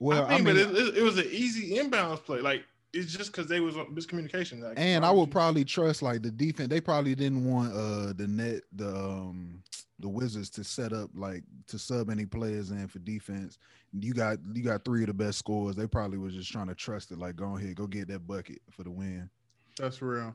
[0.00, 2.40] Well, I I, mean, but it, it, it was an easy inbounds play.
[2.40, 4.62] Like it's just because they was on miscommunication.
[4.62, 6.68] Like, and I would would you- probably trust like the defense.
[6.68, 9.62] They probably didn't want uh the net the um
[9.98, 13.58] the Wizards to set up like to sub any players in for defense.
[13.92, 15.76] You got you got three of the best scorers.
[15.76, 17.18] They probably was just trying to trust it.
[17.18, 19.30] Like go ahead, go get that bucket for the win.
[19.78, 20.34] That's real.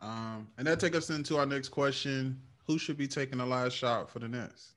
[0.00, 3.72] Um, and that take us into our next question: Who should be taking the last
[3.74, 4.74] shot for the Nets?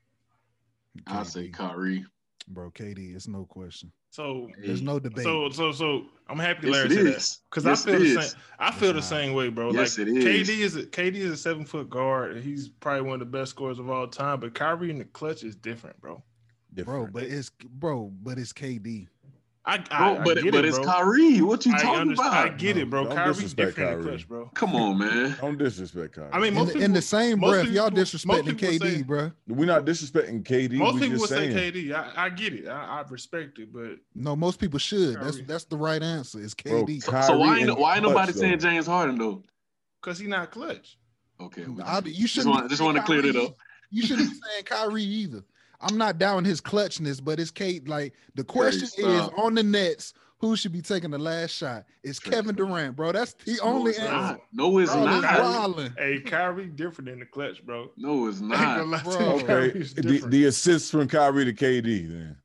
[1.07, 1.53] I say KD.
[1.53, 2.05] Kyrie.
[2.47, 3.15] bro, KD.
[3.15, 3.91] It's no question.
[4.11, 5.23] So There's no debate.
[5.23, 7.39] so so so I'm happy Larry it said that is.
[7.49, 8.29] because Yes, I feel the is.
[8.31, 8.41] same.
[8.59, 9.03] I feel the not.
[9.05, 9.71] same way, bro.
[9.71, 10.49] Yes, like it is.
[10.49, 12.33] KD is a, KD is a seven foot guard.
[12.33, 14.41] and He's probably one of the best scorers of all time.
[14.41, 16.21] But Kyrie in the clutch is different, bro.
[16.83, 19.07] bro, but it's bro, but it's KD.
[19.63, 20.87] I, Bro, I, I but get but it, it's bro.
[20.87, 21.41] Kyrie.
[21.43, 22.45] What you I, talking understand, about?
[22.45, 23.03] I get it, bro.
[23.03, 24.17] Don't Kyrie's disrespect different in the Kyrie.
[24.17, 24.45] clutch, bro.
[24.55, 25.37] Come on, man.
[25.39, 26.29] Don't disrespect Kyrie.
[26.33, 29.31] I mean, In, most the- in the same most breath, y'all disrespecting KD, say- bro.
[29.47, 30.73] we're not disrespecting KD.
[30.77, 31.51] Most we people would just saying.
[31.51, 31.93] say KD.
[31.93, 32.67] I, I get it.
[32.67, 35.15] I, I respect it, but No, most people should.
[35.21, 35.43] That's Kyrie.
[35.43, 36.41] that's the right answer.
[36.41, 37.03] It's KD.
[37.03, 38.39] So, Kyrie so why ain't why ain't clutch, nobody though.
[38.39, 39.43] saying James Harden though?
[40.01, 40.97] because he not clutch.
[41.39, 42.55] Okay, we I, just, you shouldn't.
[42.55, 43.55] want- just wanna clear it up.
[43.91, 45.43] You shouldn't be saying Kyrie either.
[45.81, 47.87] I'm not down his clutchness, but it's Kate.
[47.87, 51.85] Like the question is on the Nets, who should be taking the last shot?
[52.03, 52.33] It's Trey.
[52.33, 53.11] Kevin Durant, bro.
[53.11, 54.11] That's the No, only it's answer.
[54.11, 54.41] not.
[54.53, 55.79] No, it's Bro, not.
[55.79, 55.95] it's.
[55.97, 57.91] Hey, Kyrie different in the clutch, bro.
[57.97, 59.03] No, it's I ain't gonna not.
[59.03, 59.13] Bro.
[59.13, 60.31] Okay, Okay, the, different.
[60.31, 62.37] the assists from Kyrie to KD then.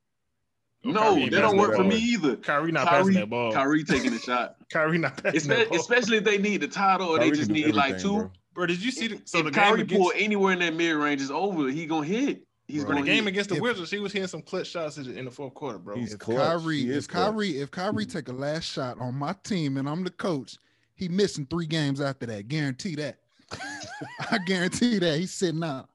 [0.85, 2.37] No, Kyrie they don't work for me either.
[2.37, 3.53] Kyrie not passing Kyrie, that ball.
[3.53, 4.57] Kyrie, Kyrie taking a shot.
[4.71, 5.79] Kyrie not passing that ball.
[5.81, 8.13] Especially if they need the title or Kyrie they just need like two.
[8.17, 8.31] bro.
[8.55, 10.75] Bro, did you see the so if the game Kyrie against pull anywhere in that
[10.75, 11.69] mid range, is over.
[11.71, 12.46] He gonna hit.
[12.69, 13.29] He's Bro, the gonna game hit.
[13.29, 13.91] against the If- Wizards?
[13.91, 15.97] He was hitting some clutch shots in the, fourth quarter, bro.
[15.97, 16.39] He's If clutch.
[16.39, 17.25] Kyrie, He if is clutch.
[17.31, 20.57] Kyrie, if Kyrie take a last shot on my team and I'm the coach,
[20.95, 22.49] he missing three games after that.
[22.49, 23.19] Guarantee that.
[24.31, 25.89] I guarantee that he's sitting out.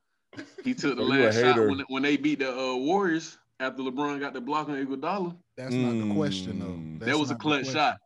[0.63, 3.83] He took the you a last shot when, when they beat the uh, Warriors after
[3.83, 5.35] LeBron got the block on Iguodala.
[5.57, 6.99] That's not the question Mm.
[6.99, 7.05] though.
[7.07, 7.97] that was a not clutch shot.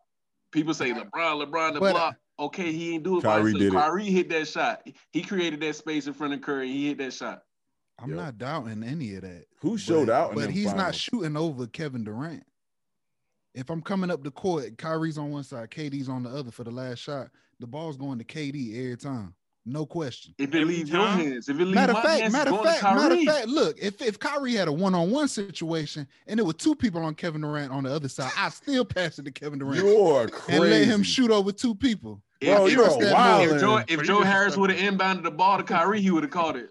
[0.52, 1.12] People say LeBron,
[1.46, 2.16] LeBron the But- block.
[2.38, 3.84] Okay, he ain't do it Kyrie by did himself.
[3.84, 3.88] it.
[3.88, 4.86] Kyrie hit that shot.
[5.12, 6.68] He created that space in front of Curry.
[6.70, 7.44] He hit that shot.
[8.00, 8.16] I'm Yo.
[8.18, 9.46] not doubting any of that.
[9.60, 12.44] Who showed but, out in But them he's not shooting over Kevin Durant.
[13.54, 16.66] If I'm coming up the court, Kyrie's on one side, KD's on the other for
[16.66, 17.30] the last shot.
[17.60, 19.34] The ball's going to KD every time,
[19.66, 20.36] no question.
[20.38, 22.58] If it leaves your hands, if it leaves Matter my of fact, hands, matter of
[22.58, 26.38] going fact, to matter of fact, look, if if Kyrie had a one-on-one situation and
[26.38, 29.24] there were two people on Kevin Durant on the other side, I still pass it
[29.24, 30.62] to Kevin Durant You're crazy.
[30.62, 32.22] and let him shoot over two people.
[32.42, 33.52] Bro, if, you're if, a wild.
[33.52, 35.22] if Joe, if Joe Harris would have disrespectful.
[35.22, 36.70] inbounded the ball to Kyrie, he would have caught it.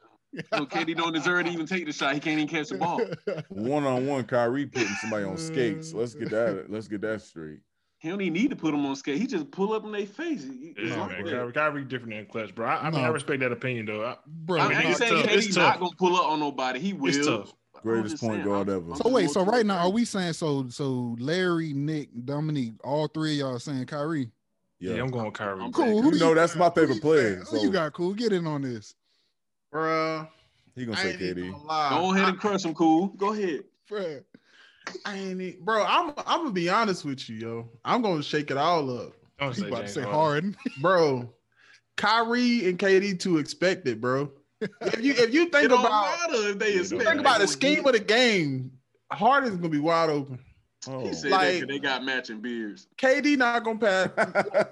[0.53, 2.15] So KD don't deserve to even take the shot.
[2.15, 3.01] He can't even catch the ball.
[3.49, 5.93] One on one, Kyrie putting somebody on skates.
[5.93, 5.95] Mm.
[5.97, 6.67] Let's get that.
[6.69, 7.59] Let's get that straight.
[7.99, 9.19] He don't even need to put him on skate.
[9.19, 10.43] He just pull up in their face.
[10.45, 11.25] He- Yeah, it's man.
[11.25, 12.67] Kyrie, Kyrie different in clutch, bro.
[12.67, 14.05] I, I mean, I respect that opinion though.
[14.05, 15.31] I, Bro, I, I mean, ain't saying tough.
[15.33, 16.81] It's not gonna pull up on nobody.
[16.81, 17.09] He will.
[17.09, 17.53] It's tough.
[17.83, 18.97] Greatest point saying, guard I'm- ever.
[18.97, 23.33] So wait, so right now, are we saying so so Larry, Nick, Dominique, all three
[23.33, 24.31] of y'all saying Kyrie?
[24.81, 25.63] Yeah, Yeah, I'm going Kyrie.
[25.63, 26.03] I'm Cool.
[26.03, 27.37] Who you do know that's my favorite you player.
[27.37, 27.47] got?
[27.49, 27.93] So Who you got?
[27.95, 28.13] Cool.
[28.15, 28.95] Get in on this,
[29.75, 30.29] Bruh.
[30.77, 31.51] he gonna I say KD.
[31.51, 32.01] gonna.
[32.01, 33.09] Go ahead and crush him, cool.
[33.09, 33.65] Go ahead.
[33.91, 34.23] Bruh.
[35.07, 35.85] I ain't e- bro.
[35.85, 37.69] I'm I'm gonna be honest with you, yo.
[37.85, 40.55] I'm gonna shake it all up, Don't He say about to say Harden.
[40.55, 40.57] Harden.
[40.83, 41.31] bro.
[41.97, 44.31] Kyrie and KD too expected, bro.
[44.61, 47.03] If you if you think don't about if they Yeah, expect.
[47.05, 48.71] think about the scheme of the game,
[49.11, 50.39] Harden's gonna be wide open.
[50.87, 51.07] Oh.
[51.07, 52.87] He said Like- that 'cause they got matching beards.
[52.99, 54.09] KD not gonna pass.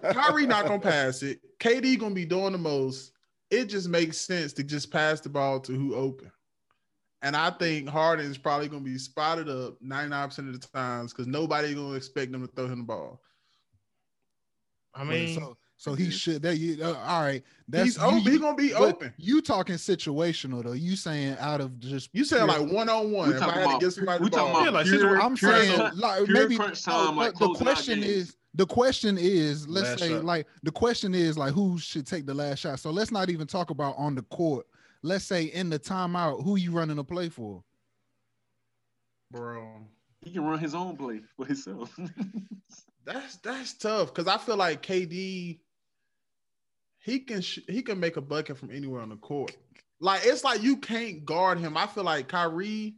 [0.12, 1.40] Kyrie not gonna pass it.
[1.59, 3.12] KD gonna be doing the most.
[3.53, 6.32] It just makes sense to just pass the ball to who open.
[7.20, 11.26] And I think Harden is probably gonna be spotted up 99% of the times because
[11.26, 13.20] nobody's gonna expect them to throw him the ball.
[14.94, 16.42] I mean, so so he should.
[16.42, 17.42] That you uh, all right?
[17.68, 18.22] That's He's open.
[18.22, 19.12] you- He gonna be open.
[19.18, 20.72] You talking situational though?
[20.72, 23.28] You saying out of just You saying pure- like one on one.
[23.30, 24.86] We If I talking had to about- give somebody we the talking ball, Yeah, like
[24.86, 27.74] pure- situ- I'm pure saying crunch- like pure maybe crunch oh, like the closing out
[27.74, 28.12] question games.
[28.12, 30.24] is the question is let's Last say shot.
[30.24, 32.80] like the question is like who should take the last shot.
[32.80, 34.66] So let's not even talk about on the court.
[35.03, 37.64] Let's say in the timeout, who you running a play for?
[39.30, 39.86] bro.
[40.20, 41.98] He can run his own play for himself.
[43.05, 45.59] That's that's tough because I feel like KD,
[46.98, 49.57] he can sh- he can make a bucket from anywhere on the court.
[49.98, 51.76] Like it's like you can't guard him.
[51.76, 52.94] I feel like Kyrie,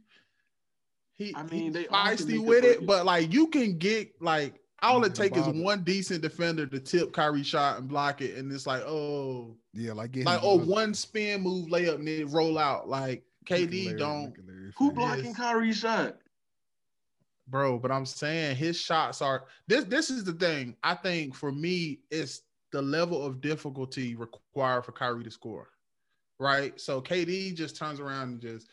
[1.13, 4.59] he I I mean, mean they feisty with it, but like you can get like
[4.85, 8.37] all it Yeah, take is one decent defender to tip Kyrie shot and block it,
[8.37, 11.95] and it's like oh Yeah, like get like him oh to- one spin move layup
[11.95, 12.87] and then roll out.
[12.89, 14.95] Like KD Larry- don't, look Who face.
[14.95, 16.17] blocking Kyrie's shot?
[17.47, 17.77] bro.
[17.77, 19.83] But I'm saying his shots are this.
[19.85, 20.75] This is the thing.
[20.83, 25.69] I think for me, it's the level of difficulty required for Kyrie to score.
[26.39, 26.79] Right.
[26.81, 28.67] So KD just turns around and just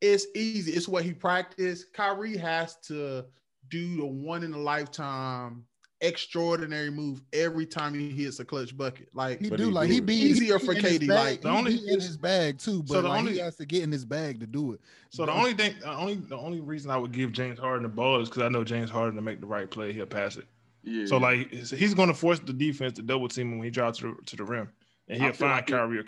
[0.00, 0.72] it's easy.
[0.72, 1.92] It's what he practiced.
[1.92, 3.24] Kyrie has to
[3.70, 5.64] do the one in a lifetime
[6.02, 9.08] extraordinary move every time he hits a clutch bucket.
[9.14, 11.08] Like He But do he like do he be Easier he for in his KD,
[11.08, 13.56] like, the he only- in his bag too, but So the like, he only- has
[13.56, 14.80] to get in his bag to do it.
[15.10, 17.88] So the only thing, the only the only reason I would give James Harden the
[17.88, 20.46] ball is because I know James Harden to make the right play, he'll pass it.
[20.84, 21.06] Yeah.
[21.06, 23.70] So like he's- he's going to force the defense to double team him when he
[23.70, 24.68] drives to the, to the rim,
[25.08, 26.02] and he'll find like it- Kyrie or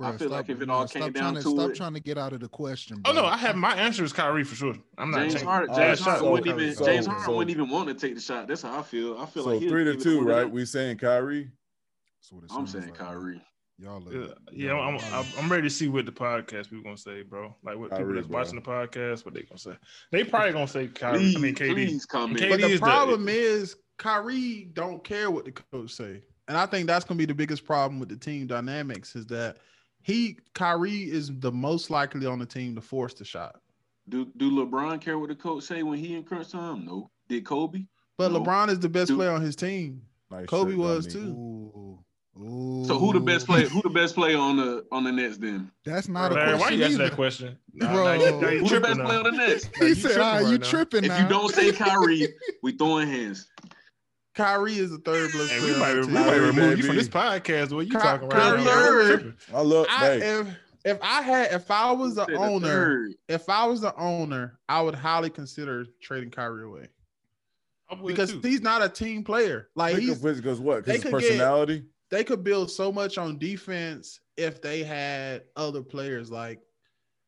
[0.00, 0.06] KD.
[0.14, 1.76] I feel like stop- if it all nah, came down trying to, to stop it-
[1.76, 3.00] trying to get out of the question.
[3.00, 3.12] Bro.
[3.12, 3.24] Oh no.
[3.26, 4.74] I have my answer is Kyrie for sure.
[4.98, 5.48] I'm not James changing.
[5.48, 7.94] Harden, James right, Harden so- wouldn't even so- James Harden so- wouldn't even want to
[7.94, 8.48] take the shot.
[8.48, 9.18] That's how I feel.
[9.18, 10.46] I feel So like he'll three to two, right?
[10.46, 10.50] up.
[10.50, 11.50] We saying Kyrie.
[12.20, 12.94] That's what I'm saying like.
[12.94, 13.42] Kyrie.
[13.78, 16.84] Y'all look, Yeah, yeah, y'all I'm, I'm I'm ready to see what the podcast people
[16.84, 17.56] gonna say, bro.
[17.64, 18.38] Like what people that's bro.
[18.38, 19.72] watching the podcast, what they gonna say.
[20.12, 21.18] They probably gonna say Kyrie.
[21.18, 21.72] Please, I mean KD.
[21.74, 22.38] please comment.
[22.40, 26.22] KD But the is the- problem is Kyrie don't care what the coach say.
[26.48, 29.56] And I think that's gonna be the biggest problem with the team dynamics is that
[30.02, 33.56] he Kyrie is the most likely on the team to force the shot.
[34.08, 36.84] Do do LeBron care what the coach say when he in crunch time?
[36.84, 37.10] No.
[37.28, 37.84] Did Kobe?
[38.18, 38.40] But No.
[38.40, 39.18] LeBron is the best Dude.
[39.18, 40.02] player on his team.
[40.30, 41.18] Nice Kobe was too.
[41.20, 41.98] Ooh.
[42.40, 42.84] Ooh.
[42.86, 43.68] So who the best player?
[43.68, 45.70] Who the best player on the on the Nets then?
[45.84, 47.04] That's not a Larry, why you answer either.
[47.10, 47.58] that question?
[47.74, 48.04] Nah, Bro.
[48.04, 49.04] nah, you, nah, you Who the best now.
[49.04, 49.64] player on the Nets?
[49.66, 51.72] Nah, He you said, tripping "Ah, right you now." tripping If now?" you don't say
[51.72, 52.28] Kyrie,
[52.62, 53.48] we throwing hands.
[54.34, 55.72] Kyrie is the third best Hey, player.
[55.74, 57.72] we might, we might Kyrie, remove you from this podcast.
[57.72, 58.40] What you Ky- talking about?
[58.56, 58.70] Kyrie now?
[58.70, 59.34] Irving.
[59.54, 59.86] I love.
[59.90, 60.46] I, hey, if
[60.84, 64.58] if I had if I was the Said the owner, if I was the owner,
[64.68, 66.88] I would highly consider trading Kyrie away
[68.06, 68.40] because too.
[68.40, 69.68] he's not a team player.
[69.74, 70.84] Like he's because what?
[70.86, 71.84] Because his get- personality.
[72.10, 76.30] they could build so much on defense if they had other players.
[76.30, 76.60] Like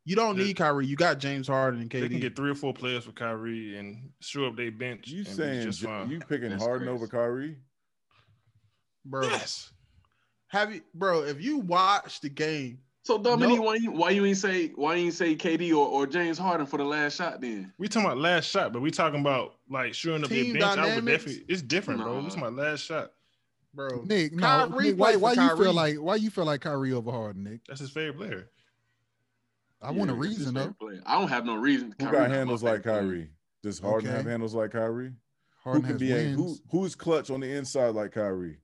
[0.05, 0.87] you don't need Kyrie.
[0.87, 2.01] You got James Harden and KD.
[2.03, 5.09] They can get three or four players for Kyrie and shore up their bench.
[5.09, 6.11] You saying just fine.
[6.11, 6.95] you picking That's Harden crazy.
[6.97, 7.57] over Kyrie?
[9.05, 9.23] bro.
[9.29, 9.73] yes.
[10.49, 11.23] Have you, bro?
[11.25, 13.63] If you watch the game, So Dominique, No.
[13.65, 16.67] why you why you ain't say why you ain't say KD or, or James Harden
[16.67, 17.73] for the last shot then?
[17.79, 20.65] We talking about last shot, but we talking about like shoring up their Team bench.
[20.65, 21.25] I would dynamics?
[21.25, 21.45] definitely.
[21.49, 22.15] It's different, bro.
[22.17, 22.29] We Nah.
[22.29, 23.11] talking about last shot.
[23.75, 24.05] bro.
[24.07, 25.65] Nick, no, Kyrie Nick, why, played why you Kyrie.
[25.65, 27.61] feel like why you feel like Kyrie over Harden, Nick?
[27.67, 28.49] That's his favorite player.
[29.85, 30.75] I want a Yeah, that's his reason though.
[30.81, 31.03] player.
[31.07, 31.95] I don't have no reason.
[31.99, 33.01] Who Kyrie got handles like favorite player.
[33.03, 33.31] Kyrie?
[33.63, 34.17] Does Harden Okay.
[34.17, 35.13] have handles like Kyrie?
[35.63, 38.59] Harden who can has be a, who who's clutch on the inside like Kyrie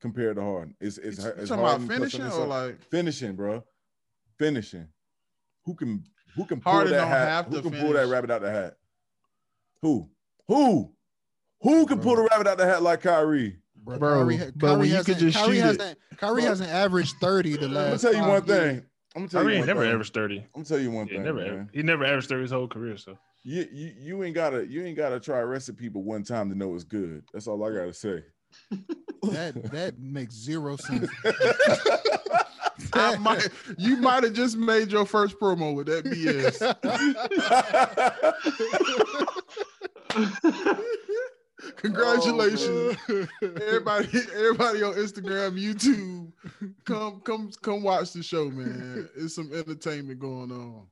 [0.00, 0.74] compared to Harden?
[0.80, 3.62] Is is, You is talking about Harden finishing or like finishing, bro?
[4.38, 4.88] Finishing.
[5.64, 6.04] Who can
[6.36, 7.28] who can pull Harden that don't hat?
[7.28, 8.76] have Who to can pull that rabbit out the hat?
[9.82, 10.08] Who?
[10.48, 10.92] Who?
[11.62, 13.58] Who can pull the rabbit out the hat like Kyrie?
[13.76, 15.80] Bro, Bro, Kyrie, ha- Kyrie you hasn't, could just Kyrie shoot it.
[15.80, 18.58] hasn't, Kyrie hasn't averaged 30 the I'm last gonna tell you one years.
[18.74, 18.86] thing.
[19.16, 19.90] I'm gonna tell Kyrie you ain't never thing.
[19.92, 20.38] averaged thirty.
[20.38, 21.22] I'm gonna tell you one Yeah, thing.
[21.24, 21.38] never.
[21.38, 21.70] man.
[21.72, 22.96] He never averaged thirty his whole career.
[22.96, 26.48] So You, you you ain't gotta you ain't gotta try a recipe but one time
[26.50, 27.24] to know it's good.
[27.32, 28.24] That's all I gotta say.
[29.22, 31.10] That that makes zero sense.
[32.94, 36.56] I might, you might have just made your first promo with that BS.
[41.76, 44.08] Congratulations, oh, everybody!
[44.34, 46.32] Everybody on Instagram, YouTube,
[46.84, 49.08] come come come watch the show, man.
[49.16, 50.86] It's some entertainment going on.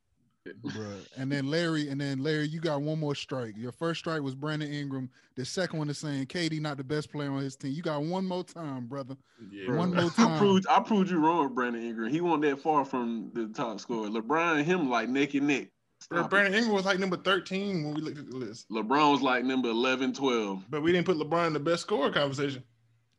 [0.63, 1.07] Bruh.
[1.19, 3.55] And then Larry, and then Larry, you got one more strike.
[3.57, 5.11] Your first strike was Brandon Ingram.
[5.37, 7.73] The second one is saying KD not the best player on his team.
[7.73, 9.15] You got one more time, brother.
[9.51, 10.03] yeah, One bro.
[10.03, 10.39] more I time.
[10.39, 12.11] proved I proved you wrong with Brandon Ingram.
[12.11, 14.09] He wasn't that far from the top scorer.
[14.09, 15.69] LeBron and him like neck and neck.
[16.09, 16.31] Bro, Stop it.
[16.31, 19.45] Brandon Ingram was like number thirteen when we looked at the list, LeBron was like
[19.45, 20.65] number 11, 12.
[20.71, 22.63] but we didn't put LeBron in the best scorer conversation.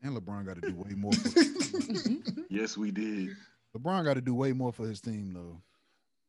[0.01, 1.11] And LeBron got to do way more.
[2.49, 3.30] Yes, we did.
[3.77, 5.61] LeBron got to do way more for his team, though.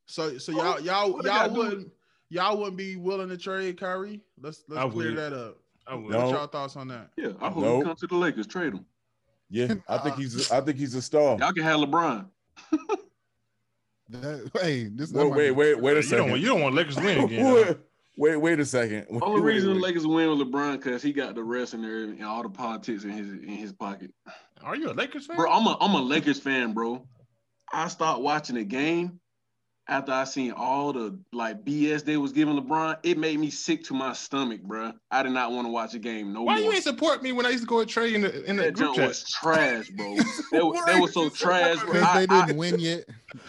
[0.05, 1.91] So so y'all y'all what y'all wouldn't
[2.29, 4.21] y'all wouldn't be willing to trade Kyrie?
[4.39, 5.17] Let's let's clear would.
[5.17, 5.57] that up.
[5.87, 6.11] I would.
[6.11, 6.19] No.
[6.19, 7.09] What's y'all thoughts on that?
[7.17, 7.77] Yeah, I hope Nope.
[7.77, 8.85] he come to the Lakers, trade him.
[9.49, 11.37] yeah, I think he's I think he's a star.
[11.39, 12.25] Y'all can have LeBron.
[14.11, 16.41] That, hey, this that Wait, wait, wait, wait a You don't, second.
[16.41, 17.53] you don't want Lakers to win again.
[17.53, 17.77] wait,
[18.17, 19.07] wait, wait a second.
[19.09, 19.75] Wait, Only wait, reason wait.
[19.75, 22.49] the Lakers win with LeBron because he got the rest and everything and all the
[22.49, 24.11] politics in his in his pocket.
[24.63, 25.37] Are you a Lakers fan?
[25.37, 27.07] Bro, I'm a I'm a Lakers fan, bro.
[27.73, 29.19] I stopped watching the game
[29.91, 32.97] after I seen all the like BS they was giving LeBron.
[33.03, 34.93] It made me sick to my stomach, bro.
[35.11, 36.63] I did not want to watch a game no Why more.
[36.63, 38.63] you ain't support me when I used to go and Trey in the in the
[38.63, 39.07] that group junk chat?
[39.09, 40.15] was trash, bro.
[40.51, 41.93] They, were- they were so trash, bro.
[41.93, 43.03] Because I, they didn't win yet.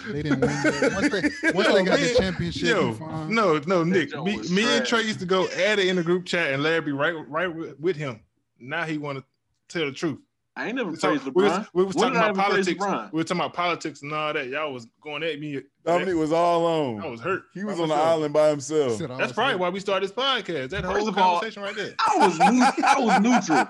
[0.09, 0.93] They didn't win yet.
[0.95, 1.21] Once they,
[1.53, 2.93] once they got the championship, Yo,
[3.29, 4.13] no, no, Nick.
[4.23, 4.85] Me, me and.
[4.85, 7.55] Trey used to go at it in the group chat, and Larry be right, right
[7.55, 8.21] with, with him.
[8.59, 9.25] Now he want to
[9.69, 10.19] tell the truth.
[10.55, 12.79] I ain't never So praised we was, we was talking about politics.
[12.79, 14.49] We were talking about politics and all that.
[14.49, 15.63] Y'all was going at me.
[15.85, 17.01] Dominic was all alone.
[17.01, 17.45] I was hurt.
[17.55, 18.99] He was by on the island by himself.
[18.99, 19.61] Said That's probably hurt.
[19.61, 20.71] why we started this podcast.
[20.71, 21.95] That First whole of conversation right there.
[22.07, 23.69] I was I was neutral.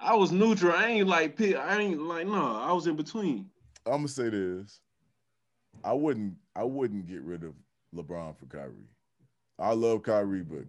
[0.00, 0.74] I was neutral.
[0.74, 1.56] I ain't like pick.
[1.56, 2.56] I ain't like no.
[2.56, 3.48] I was in between.
[3.86, 4.80] I'm gonna say this.
[5.82, 7.54] I wouldn't I wouldn't get rid of
[7.94, 8.72] LeBron for Kyrie.
[9.58, 10.64] I love Kyrie, but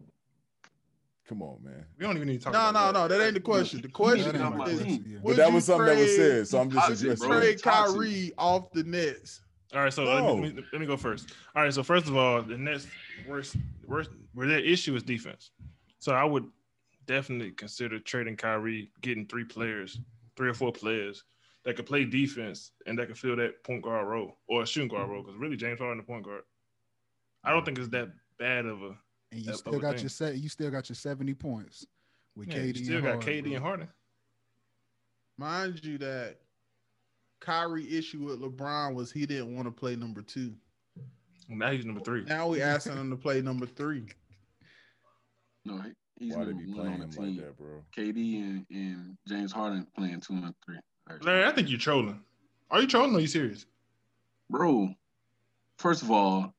[1.33, 1.85] come on, man.
[1.97, 3.07] We don't even need to talk No, about no, no.
[3.07, 3.81] That ain't the question.
[3.81, 5.17] The question That is, question, yeah.
[5.23, 7.39] But that was something that was said, so I'm just Toxic, addressing bro.
[7.39, 9.41] Trade Kyrie off the Nets.
[9.73, 10.35] All right, so No.
[10.35, 11.33] let, me, let me go first.
[11.55, 12.87] All right, so first of all, the next
[13.27, 13.55] worst,
[13.87, 15.49] worst, where their issue is defense.
[15.97, 16.45] So I would
[17.07, 19.99] definitely consider trading Kyrie, getting three players,
[20.37, 21.23] three or four players
[21.65, 24.89] that could play defense and that could fill that point guard role or a shooting
[24.89, 25.23] guard role.
[25.23, 26.43] Because really, James Harden the point guard.
[27.43, 28.95] I don't think it's that bad of a.
[29.33, 30.03] And you That still got thing.
[30.03, 30.37] your set.
[30.37, 31.87] You still got your seventy points
[32.35, 32.77] with Yeah, KD.
[32.77, 33.53] you still and got Harden, KD bro.
[33.55, 33.87] and Harden.
[35.37, 36.39] Mind you, that
[37.41, 40.53] Kyrie issue with LeBron was he didn't want to play number two.
[41.49, 42.23] Now he's number three.
[42.25, 44.05] Now we asking him to play number three.
[45.65, 45.93] No, he-
[46.25, 47.37] he's Why they number be one playing on him the like team.
[47.37, 47.83] that, bro?
[47.97, 50.77] KD and, and James Harden playing two and three.
[51.21, 52.19] Larry, I think you're trolling.
[52.69, 53.65] Are you trolling or are you serious?
[54.49, 54.93] bro.
[55.77, 56.53] First of all,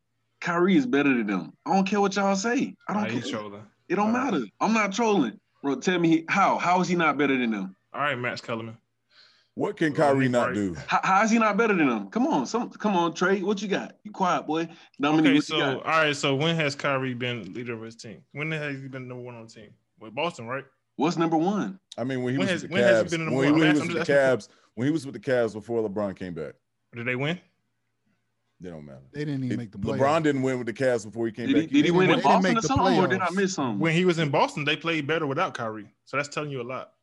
[0.44, 1.52] Kyrie is better than them.
[1.64, 2.76] I don't care what y'all say.
[2.86, 3.32] I don't he's care.
[3.40, 3.62] trolling.
[3.88, 4.32] It don't All right.
[4.32, 4.44] matter.
[4.60, 5.76] I'm not trolling, bro.
[5.76, 6.58] Tell me how.
[6.58, 7.74] How is he not better than them?
[7.94, 8.76] All right, Max Kellerman.
[9.54, 10.74] What can Kyrie not do?
[10.86, 12.10] How, how is he not better than them?
[12.10, 13.40] Come on, some come on, Trey.
[13.40, 13.96] What you got?
[14.04, 14.68] You quiet, boy.
[15.00, 15.86] Dominique, Okay, what so you got?
[15.86, 18.20] right, so when has Kyrie been leader of his team?
[18.32, 19.70] When has he been number one on the team?
[19.98, 20.64] With Boston, right?
[20.96, 21.78] What's number one?
[21.96, 23.44] I mean, when he When was has- with the when has he Cavs, been when
[23.46, 25.88] he, when he was with the I'm Cavs, when he was with the Cavs before
[25.88, 26.52] LeBron came back,
[26.94, 27.40] Did they win?
[28.64, 29.02] They don't matter.
[29.12, 29.98] They didn't even It- make the playoffs.
[29.98, 31.68] LeBron didn't win with the Cavs before he came Did he, back.
[31.70, 33.54] did he didn't win make- in Boston make or the something, or did I miss
[33.54, 33.78] something?
[33.78, 35.88] When he was in Boston, they played better without Kyrie.
[36.06, 36.94] So that's telling you a lot.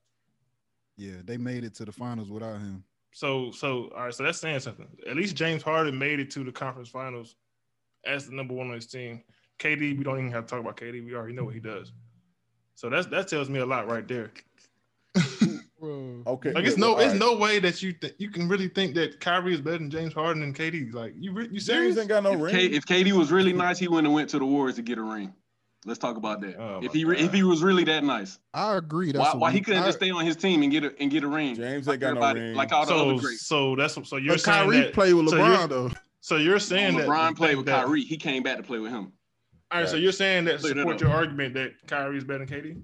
[0.97, 2.83] Yeah, they made it to the finals without him.
[3.13, 4.87] So, so all right, so that's saying something.
[5.07, 7.35] At least James Harden made it to the conference finals
[8.05, 9.23] as the number one on his team.
[9.59, 11.01] KD, we don't even have to talk about KD.
[11.05, 11.91] We already know what he does.
[12.75, 14.31] So that's that tells me a lot right there.
[15.81, 16.21] Bro.
[16.27, 17.19] Okay, Like it's no, all it's right.
[17.19, 20.13] no way that you th- you can really think that Kyrie is better than James
[20.13, 20.93] Harden and KD.
[20.93, 21.95] Like you, re- you serious?
[21.95, 22.53] James ain't got no if, ring.
[22.55, 24.99] K, if KD was really nice, he wouldn't have went to the Warriors to get
[24.99, 25.33] a ring.
[25.83, 26.55] Let's talk about that.
[26.61, 29.11] Oh, if he re- if he was really that nice, I agree.
[29.11, 31.09] That's why, why he couldn't I- just stay on his team and get a and
[31.09, 31.55] get a ring?
[31.55, 32.53] James like ain't got no ring.
[32.53, 33.47] Like all the so, other greats.
[33.47, 34.93] so that's so you're But saying Kyrie that.
[34.93, 35.91] played with so LeBron though.
[36.19, 38.03] So you're saying that LeBron played with that- Kyrie.
[38.03, 39.11] He came back to play with him.
[39.71, 42.81] All right, so you're saying that support your argument that Kyrie is better than KD.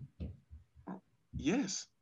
[1.36, 1.97] Yes, Okay,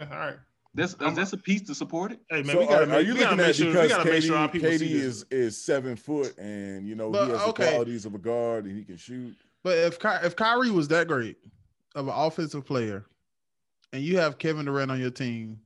[0.00, 0.36] all right.
[0.74, 2.20] that's I'm- that's a piece to support it.
[2.30, 3.66] Hey man, So we gotta are, make, are you we gotta looking make at sure
[3.66, 5.02] we because gotta make sure our KD, people see KD this.
[5.02, 8.64] is is seven foot and you know But, he has the qualities of a guard
[8.66, 9.34] and he can shoot.
[9.62, 11.36] But if Ky- if Kyrie was that great
[11.94, 13.04] of an offensive player,
[13.92, 15.58] and you have Kevin Durant on your team,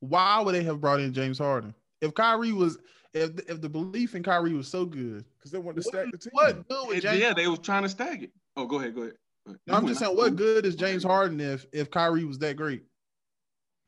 [0.00, 1.74] why would they have brought in James Harden?
[2.00, 2.78] If Kyrie was,
[3.14, 6.18] if if the belief in Kyrie was so good, Because they wanted to stack the
[6.18, 6.30] team.
[6.32, 7.20] what good would James?
[7.20, 8.30] yeah, they was trying to stack it.
[8.56, 9.14] Oh, go ahead, go ahead.
[9.46, 9.60] Go ahead.
[9.68, 12.82] I'm just saying, what good is James Harden if if Kyrie was that great?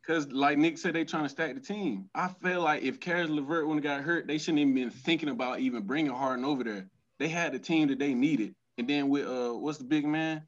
[0.08, 2.08] Because like Nick said, they trying to stack the team.
[2.14, 5.28] I feel like if Caris LeVert when he got hurt, they shouldn't even been thinking
[5.28, 6.86] about even bringing Harden over there.
[7.18, 10.42] They had the team that they needed, and then with uh, what's the big man,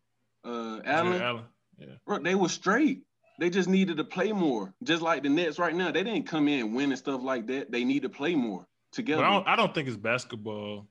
[0.45, 1.45] uh, Allen, Yeah, Allen.
[1.79, 1.87] Yeah.
[2.07, 3.03] bro, they were straight.
[3.39, 5.91] They just needed to play more, just like the Nets right now.
[5.91, 7.71] They didn't come in and win and stuff like that.
[7.71, 9.25] They need to play more But together.
[9.25, 10.87] I don't, I don't think it's basketball.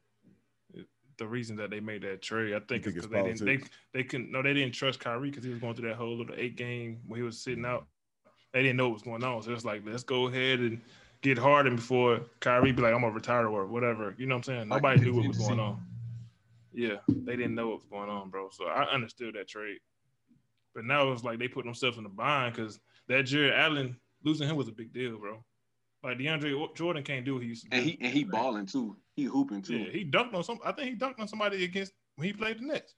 [1.17, 3.39] The reason that they made that trade, I think, think it's it's because they didn't.
[3.39, 3.77] They politics?
[3.93, 4.31] they couldn't.
[4.31, 6.99] No, they didn't trust Kyrie because he was going through that whole little eight game
[7.07, 7.87] where he was sitting out.
[8.53, 10.81] They didn't know what was going on, so it's like let's go ahead and
[11.21, 14.15] get Harden before Kyrie be like I'm gonna retire or whatever.
[14.17, 14.69] You know what I'm saying?
[14.69, 15.81] Nobody knew what was going on.
[16.73, 18.49] Yeah, they didn't know what was going on, bro.
[18.51, 19.79] So I understood that trade.
[20.73, 24.47] But now it's like they put themselves in the bind because that Jarrett Allen losing
[24.47, 25.43] him was a big deal, bro.
[26.03, 27.77] Like DeAndre Jordan can't do what he used to do.
[27.77, 28.95] and he and he balling too.
[29.15, 29.77] He hooping too.
[29.77, 30.59] Yeah, he dunked on some.
[30.63, 32.95] I think he dunked on somebody against when he played the Nets.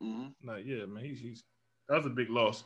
[0.00, 1.44] hmm Like, yeah, man, he's, he's
[1.88, 2.64] that was a big loss.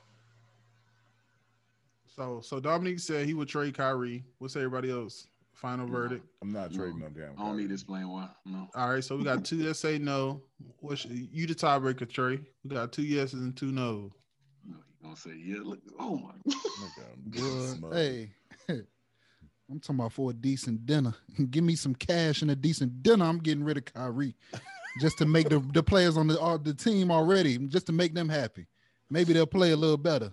[2.17, 4.25] So so Dominique said he would trade Kyrie.
[4.39, 5.27] What's everybody else?
[5.53, 5.93] Final No.
[5.93, 6.27] verdict.
[6.43, 7.33] I'm not trading no damn.
[7.39, 8.29] I don't need to explain why.
[8.45, 8.69] No.
[8.75, 10.43] All right, so we got two that say no.
[10.81, 12.41] What's you the tiebreaker, Trey?
[12.65, 14.13] We got two yeses and two no's.
[14.67, 15.59] No, he gonna say yeah.
[15.63, 16.33] Look, oh my.
[16.55, 17.09] Okay,
[17.75, 18.31] I'm Boy, hey,
[19.71, 21.15] I'm talking about for a decent dinner.
[21.51, 23.25] Give me some cash and a decent dinner.
[23.25, 24.35] I'm getting rid of Kyrie
[25.01, 28.15] just to make the, the players on the uh, the team already, just to make
[28.15, 28.67] them happy.
[29.11, 30.33] Maybe they'll play a little better.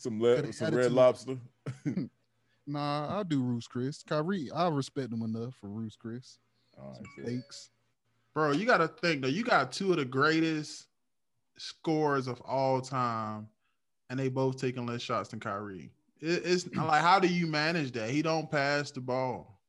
[0.00, 1.36] Some le- some red lobster.
[2.66, 4.02] Nah, I'll do Ruth's Chris.
[4.04, 6.38] Kyrie, I respect him enough for Ruth's Chris.
[6.78, 7.70] All Some right, steaks.
[8.32, 10.86] Bro, you gotta think though, you got two of the greatest
[11.58, 13.48] scores of all time,
[14.08, 15.90] and they both taking less shots than Kyrie.
[16.20, 18.10] It, it's like, how do you manage that?
[18.10, 19.60] He don't pass the ball.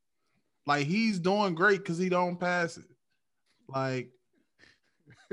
[0.66, 2.84] Like he's doing great because he don't pass it.
[3.66, 4.10] Like,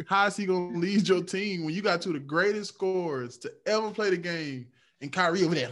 [0.08, 3.38] how is he gonna lead your team when you got two of the greatest scorers
[3.40, 4.66] to ever play the game
[5.02, 5.70] and Kyrie over there?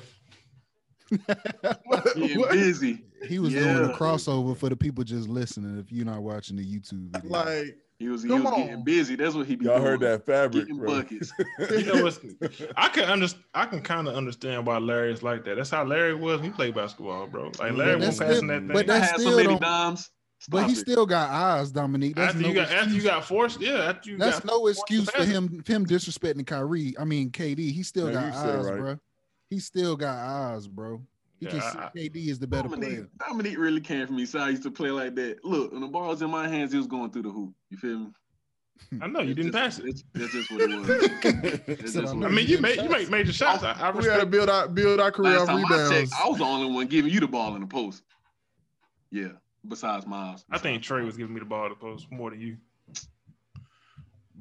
[1.10, 2.52] Getting What?
[2.52, 3.04] busy.
[3.28, 5.80] He was doing a crossover for the people just listening.
[5.80, 9.16] If you're not watching the YouTube video, Like, He was he was getting busy.
[9.16, 9.88] That's what he be y'all doing.
[9.88, 10.98] heard that fabric, Getting bro.
[11.02, 11.32] buckets.
[11.72, 12.20] You know what's?
[12.76, 13.44] I can understand.
[13.56, 15.56] I can kind of understand why Larry is like that.
[15.56, 16.40] That's how Larry was.
[16.42, 17.52] when He played basketball, bro.
[17.60, 18.68] Like Larry But was that's passing still- that thing.
[18.68, 20.00] but I that had so still many don't-
[20.50, 20.78] but he it.
[20.78, 22.16] still got eyes, Dominique.
[22.16, 23.04] That's after no you got after you excuse.
[23.06, 23.72] got forced, yeah.
[23.90, 26.94] After you That's got no excuse for him him disrespecting Kyrie.
[27.00, 27.72] I mean KD.
[27.72, 28.78] He still No, got you said it eyes, right.
[28.78, 29.00] bro.
[29.50, 31.02] He still got eyes, bro.
[31.40, 33.10] He Yeah, can I- see KD is the better Dominique, player.
[33.28, 34.26] Dominique really came from me.
[34.26, 35.44] So I used to play like that.
[35.46, 37.54] Look, when the ball was in my hands, he was going through the hoop.
[37.70, 38.08] You feel me?
[39.02, 39.86] I know you That's didn't just- pass it.
[39.86, 40.88] That's, that's just what it was.
[41.68, 42.50] That's Said, just I what I mean, was.
[42.50, 43.64] you made you make major shots.
[43.64, 46.14] I, I we gotta build our build our career Last off time I checked, rebounds.
[46.24, 48.04] I was the only one giving you the ball in the post.
[49.10, 49.30] Yeah,
[49.68, 50.46] besides Miles.
[50.52, 52.58] I think Trey was giving me the ball at the post more than you.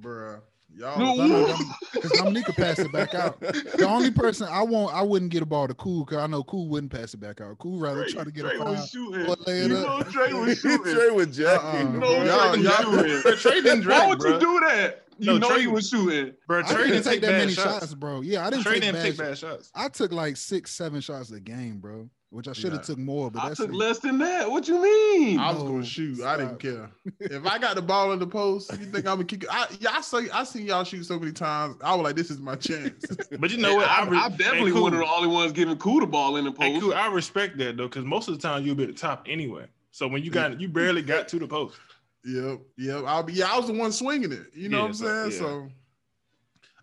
[0.00, 0.40] Bruh.
[0.76, 1.56] Y'all No.
[1.94, 3.40] Because Dominique could pass it back out.
[3.40, 6.44] The only person I want, I wouldn't get a ball to Cool because I know
[6.44, 7.56] Cool wouldn't pass it back out.
[7.58, 8.72] Cool rather Trey, try to get Trey a foul.
[8.72, 9.22] was shooting.
[9.26, 10.94] or lay it You know Trey was shooting.
[10.94, 11.64] Trey with Jackie.
[11.64, 11.78] Uh-uh.
[11.92, 13.38] You know Y'all- Trey was y'all- shooting.
[13.38, 14.32] Trey didn't Why would bro.
[14.34, 15.02] you do that?
[15.18, 16.34] You No, know Trey- he was shooting.
[16.46, 17.78] Bro, I Trey didn't didn't take that many shots.
[17.80, 17.94] shots.
[17.94, 18.20] bro.
[18.20, 19.28] Yeah, I didn't Trey take didn't bad take shots.
[19.28, 19.70] bad shots.
[19.74, 22.10] I took like six, seven shots a game, bro.
[22.30, 22.86] Which I should have Yeah.
[22.86, 23.76] took more, but I took me.
[23.76, 24.50] less than that.
[24.50, 25.38] What you mean?
[25.38, 26.22] I was No, gonna shoot.
[26.22, 26.90] I didn't care.
[27.20, 29.48] If I got the ball in the post, you think I'm gonna kick it?
[29.50, 30.28] I, yeah, I see.
[30.30, 31.76] I seen y'all shoot so many times.
[31.82, 33.04] I was like, this is my chance.
[33.38, 33.88] But you know what?
[33.88, 36.44] I, re- I definitely hey, one of the only ones giving cool the ball in
[36.44, 36.80] the post.
[36.80, 36.94] cool.
[36.94, 39.66] I respect that though, because most of the time you'll be at the top anyway.
[39.92, 41.76] So when you got you barely got to the post.
[42.28, 43.04] Yep, yep.
[43.06, 43.34] I'll be.
[43.34, 44.46] Yeah, I was the one swinging it.
[44.52, 45.30] You know Yeah, what I'm so- saying?
[45.30, 45.38] yeah.
[45.38, 45.68] So,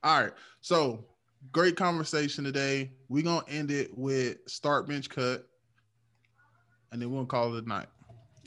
[0.02, 0.32] all right.
[0.62, 1.04] So,
[1.54, 2.92] great conversation today.
[3.08, 5.48] We're gonna end it with start bench cut,
[6.92, 7.88] and then we'll call it a night.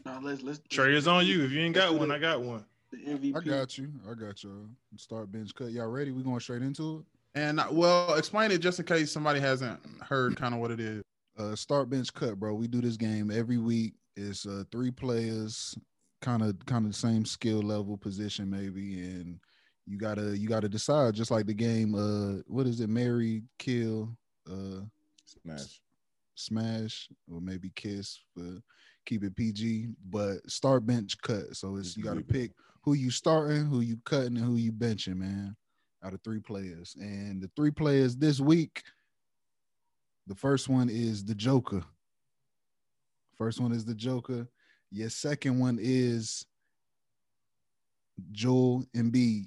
[0.05, 1.45] Now let's let's Trey is on you.
[1.45, 2.65] If you ain't got one, I got one.
[2.91, 3.37] The MVP.
[3.37, 3.91] I got you.
[4.11, 4.69] I got you.
[4.97, 5.71] Start bench cut.
[5.71, 6.11] Y'all ready?
[6.13, 7.41] We going straight into it.
[7.41, 10.81] And uh, well, explain it just in case somebody hasn't heard kind of what it
[10.81, 11.03] is.
[11.39, 12.55] Uh, start bench cut, bro.
[12.55, 13.95] We do this game every week.
[14.17, 15.77] It's uh, three players,
[16.23, 19.39] kind of kind of the same skill level, position maybe, and
[19.87, 21.15] you gotta you gotta decide.
[21.15, 21.95] Just like the game.
[21.95, 22.89] Uh, what is it?
[22.89, 24.17] Marry, kill,
[24.51, 24.81] uh,
[25.25, 25.81] Smash.
[26.35, 28.61] smash, or maybe kiss for
[29.05, 29.89] keep it PG.
[30.11, 31.57] But start bench cut.
[31.57, 34.73] So it's you got to pick who you starting, who you cutting, and who you
[34.73, 35.57] benching, man.
[36.05, 38.83] Out of three players, and the three players this week.
[40.29, 41.85] The first one is the Joker.
[43.37, 44.49] First one is the Joker.
[44.91, 46.45] Your second one is
[48.33, 49.47] Joel Embiid.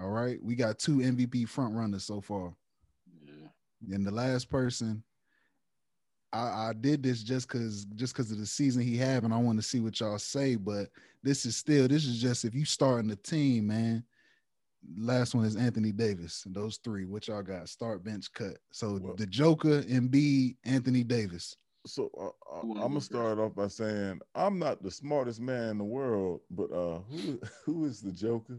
[0.00, 2.54] All right, we got two MVP front runners so far.
[3.24, 3.94] Yeah.
[3.94, 5.02] And the last person,
[6.32, 9.38] I, I did this just because just because of the season he had, and I
[9.38, 10.56] want to see what y'all say.
[10.56, 10.88] But
[11.22, 14.04] this is still this is just if you starting the team, man.
[14.98, 16.44] Last one is Anthony Davis.
[16.46, 17.68] Those three, what y'all got?
[17.68, 18.58] Start, bench, cut.
[18.70, 21.56] So Well- the Joker, Embiid, Anthony Davis.
[21.86, 25.84] So uh, I'm gonna start off by saying I'm not the smartest man in the
[25.84, 28.58] world, but uh, who who is the Joker?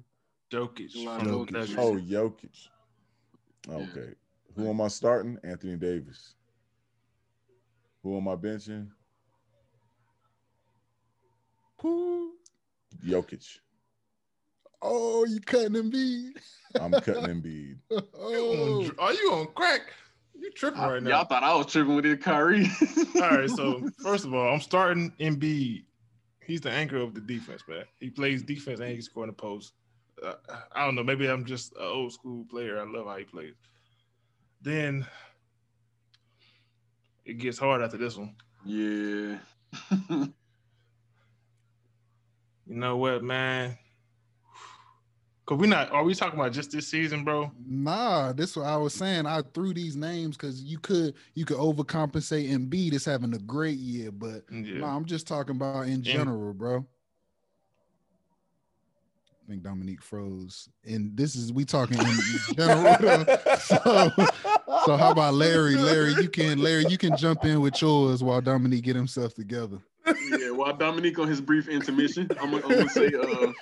[0.52, 0.96] Jokic.
[0.96, 1.20] Jokic.
[1.20, 1.52] from Jokic.
[1.52, 1.78] Celtics.
[1.78, 2.68] Oh, Jokic.
[3.68, 3.76] Yeah.
[3.76, 4.14] Okay.
[4.56, 5.38] Who am I starting?
[5.44, 6.34] Anthony Davis.
[8.04, 8.88] Who am I benching?
[11.82, 12.34] Who?
[13.06, 13.60] Jokic.
[14.82, 16.38] Oh, you cutting Embiid?
[16.80, 17.78] I'm cutting Embiid.
[18.20, 19.82] Oh, are you on crack?
[20.36, 21.10] You tripping I- right now?
[21.10, 22.70] Y'all thought I was tripping with it, Kyrie.
[23.16, 25.84] All right, so first of all, I'm starting Embiid.
[26.46, 27.84] He's the anchor of the defense, man.
[28.00, 29.74] He plays defense and he can score in the post.
[30.24, 30.34] Uh,
[30.72, 31.04] I don't know.
[31.04, 32.80] Maybe I'm just an old school player.
[32.80, 33.54] I love how he plays.
[34.62, 35.06] Then
[37.26, 38.36] it gets hard after this one.
[38.66, 39.38] yeah.
[42.70, 43.78] You know what, man?
[45.46, 45.90] Cause we not.
[45.92, 47.50] Are we talking about just this season, bro?
[47.66, 49.26] Nah, this what I was saying.
[49.26, 53.38] I threw these names because you could you could overcompensate and Embiid is having a
[53.38, 54.80] great year, but Yeah.
[54.80, 56.86] nah, I'm just talking about in general, bro.
[59.48, 62.06] I think Dominique froze, and this is we talking in
[62.58, 63.26] general.
[63.60, 64.12] so,
[64.86, 65.76] so how about Larry?
[65.78, 69.78] Larry, you can Larry, you can jump in with yours while Dominique get himself together.
[70.38, 73.54] yeah, while Dominique on his brief intermission, I'm, gonna- I'm gonna say uh,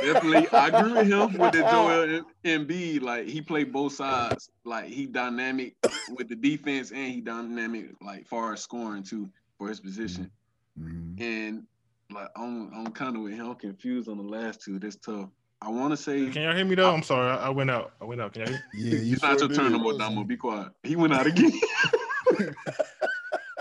[0.00, 0.48] definitely.
[0.48, 3.02] I agree with him with the Joel Embiid.
[3.02, 4.48] Like he played both sides.
[4.64, 5.74] Like he dynamic
[6.16, 9.28] with the defense, and he dynamic like far as scoring too
[9.58, 10.30] for his position.
[10.80, 11.20] Mhm.
[11.20, 11.66] And
[12.12, 13.50] like I'm, I'm kind of with him.
[13.50, 14.78] I'm confused on the last two.
[14.78, 15.28] That's tough.
[15.62, 16.90] I want to say Can y'all hear me though?
[16.90, 17.30] I'm sorry.
[17.30, 17.92] I, I went out.
[18.00, 18.32] I went out.
[18.32, 18.62] Can y'all hear?
[18.74, 19.82] Yeah, you it's not sure your turn no did.
[19.82, 20.24] more, Damo.
[20.24, 20.68] Be quiet.
[20.82, 21.52] He went out again.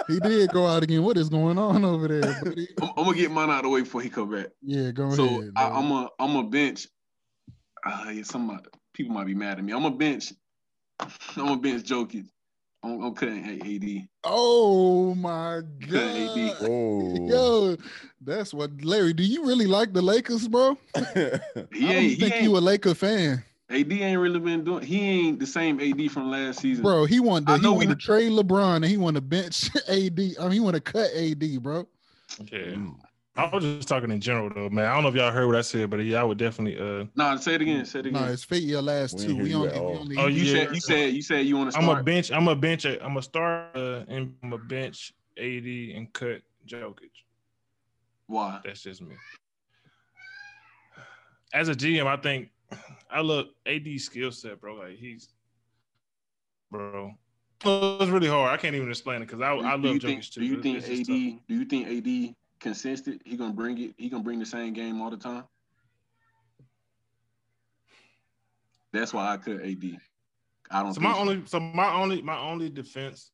[0.07, 1.03] he did go out again.
[1.03, 2.69] What is going on over there, buddy?
[2.81, 4.47] I'm, I'm gonna get mine out of the way before he come back.
[4.61, 5.51] Yeah, go so ahead.
[5.57, 5.77] I, bro.
[5.77, 6.87] I'm a I'm a bench.
[7.85, 8.59] Uh, yeah, some
[8.93, 9.73] people might be mad at me.
[9.73, 10.31] I'm a bench.
[11.35, 12.27] I'm a bench Jokic.
[12.83, 14.07] I'm, I'm cutting AD.
[14.23, 16.59] Oh my Cutting AD.
[16.59, 16.67] god.
[16.69, 17.77] Oh, Yo,
[18.21, 19.13] that's what Larry.
[19.13, 20.77] Do you really like the Lakers, bro?
[20.95, 22.11] He I don't ain't.
[22.11, 24.83] He think ain't you a Laker fan, AD ain't really been doing.
[24.83, 26.83] He ain't the same AD from last season.
[26.83, 27.05] bro.
[27.05, 29.21] He want to I he know want we- to trade LeBron and he want to
[29.21, 30.19] bench AD.
[30.39, 31.85] I mean, he want to cut AD, bro.
[32.51, 32.59] Yeah.
[32.59, 32.95] Mm.
[33.35, 34.85] I was just talking in general though, man.
[34.85, 36.77] I don't know if y'all heard what I said, but yeah, I would definitely.
[36.79, 37.85] Uh, No, nah, say it again.
[37.85, 38.33] Say it No, again.
[38.33, 39.31] it's fit your last We two.
[39.31, 40.65] ain't We only, we only Oh, you yeah.
[40.65, 42.31] said you said you said you want to I'm a bench.
[42.31, 42.85] I'm a bench.
[42.85, 47.11] I'm a start uh, and I'm a bench AD and cut Jokic.
[48.27, 48.59] Why?
[48.63, 49.15] That's just me.
[51.53, 52.49] As a GM, I think
[53.09, 54.75] I look AD skill set, bro.
[54.75, 55.29] Like he's,
[56.69, 57.13] bro.
[57.63, 58.51] It's really hard.
[58.51, 60.23] I can't even explain it because I, Do, I love you Jokic think?
[60.29, 60.39] too.
[60.41, 61.05] Do you think AD?
[61.47, 63.21] Do you think AD consistent?
[63.25, 63.93] He gonna bring it.
[63.97, 65.43] He gonna bring the same game all the time.
[68.91, 69.97] That's why I cut AD.
[70.71, 70.93] I don't.
[70.93, 73.31] So my only, so my only, my only defense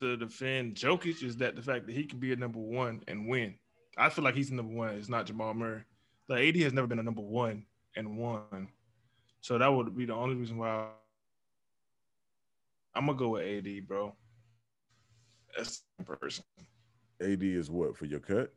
[0.00, 3.28] to defend Jokic is that the fact that he can be a number one and
[3.28, 3.54] win.
[3.96, 4.90] I feel like he's the number one.
[4.90, 5.82] It's not Jamal Murray.
[6.28, 7.64] Like AD has never been a number one
[7.96, 8.68] and won.
[9.40, 10.88] So that would be the only reason why
[12.94, 14.14] I'm gonna go with AD, bro.
[15.56, 16.44] That's the person.
[17.20, 18.52] AD is what for your cut?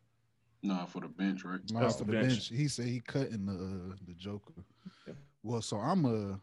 [0.64, 1.60] Nah, for the bench, right?
[1.70, 2.28] Nah, That's for the the bench.
[2.30, 2.48] bench.
[2.50, 4.54] He said he cutting the uh, the Joker.
[5.08, 5.14] Yeah.
[5.44, 6.40] Well, so I'm a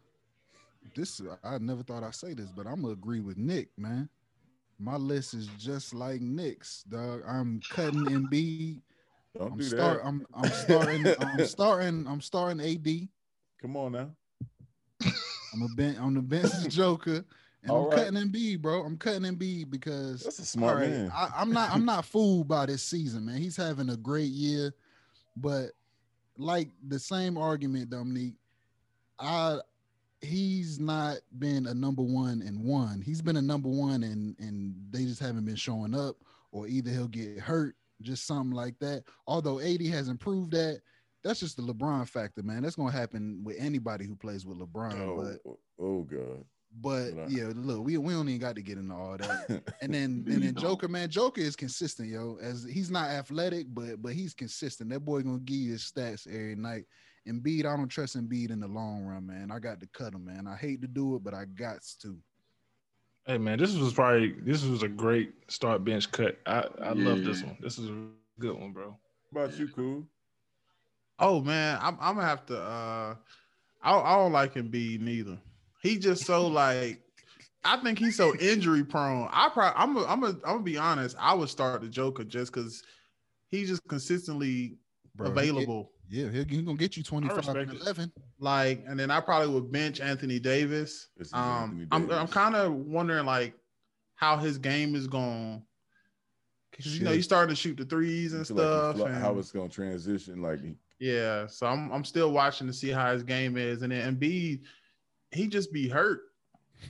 [0.95, 1.21] this.
[1.43, 4.09] I never thought I'd say this, but I'm gonna agree with Nick, man.
[4.79, 7.23] My list is just like Nick's, dog.
[7.27, 8.83] I'm cutting Embiid.
[9.37, 10.01] Don't I'm do start.
[10.01, 10.07] that.
[10.07, 11.13] I'm I'm starting.
[11.19, 12.07] I'm starting.
[12.07, 13.09] I'm starting AD.
[13.61, 14.11] Come on now.
[15.53, 15.99] I'm a bench.
[16.01, 17.25] I'm the bench is Joker,
[17.65, 18.13] and All I'm right.
[18.13, 18.85] cutting Embiid, bro.
[18.85, 21.13] I'm cutting Embiid because That's a smart right, man.
[21.15, 21.71] I, I'm not.
[21.73, 23.39] I'm not fooled by this season, man.
[23.39, 24.75] He's having a great year,
[25.37, 25.71] but
[26.37, 28.35] like the same argument, Dominique.
[29.19, 29.59] I
[30.21, 33.01] he's not been a number one and one.
[33.01, 36.17] He's been a number one and and they just haven't been showing up,
[36.53, 39.05] or either he'll get hurt, just something like that.
[39.27, 40.81] Although AD has improved that.
[41.23, 42.63] That's just the LeBron factor, man.
[42.63, 45.01] That's gonna happen with anybody who plays with LeBron.
[45.01, 46.45] oh, But oh, oh God.
[46.81, 47.29] But Right.
[47.31, 49.63] yeah, look, we, we don't even got to get into all that.
[49.83, 50.55] And then and then.
[50.55, 52.39] Joker, man, Joker is consistent, yo.
[52.41, 54.91] As he's not athletic, but but he's consistent.
[54.91, 56.85] That boy gonna give you his stats every night.
[57.29, 59.51] Embiid, I don't trust Embiid in the long run, man.
[59.51, 60.47] I got to cut him, man.
[60.47, 62.17] I hate to do it, but I got to.
[63.27, 66.39] Hey man, this was probably this was a great start bench cut.
[66.47, 67.49] I I love this Yeah.
[67.49, 67.57] one.
[67.61, 68.09] This is a
[68.39, 68.99] good one, bro.
[69.31, 70.07] What about you, cool?
[71.19, 72.59] Oh man, I'm I'm gonna have to.
[72.59, 73.15] uh
[73.83, 75.39] I, I don't like Embiid neither.
[75.85, 77.01] He just so like.
[77.67, 79.29] I think he's so injury prone.
[79.33, 81.17] I probably I'm a, I'm a, I'm gonna be honest.
[81.19, 82.83] I would start the Joker just because
[83.51, 84.77] he's just consistently
[85.15, 85.83] Bro, he available.
[85.85, 87.83] get- yeah, he'll, he gonna get you 25 respect and it.
[87.83, 88.13] 11.
[88.39, 91.09] Like, and then I probably would bench Anthony Davis.
[91.33, 93.55] Um, Anthony I'm I'm kind of wondering like
[94.17, 95.63] how his game is going.
[96.71, 99.07] Because you know he's starting to shoot the threes and feel like stuff.
[99.09, 100.43] and- how it's gonna transition?
[100.43, 100.61] Like
[100.99, 104.61] yeah, so I'm I'm still watching to see how his game is, and then Embiid,
[105.35, 106.21] he just be hurt.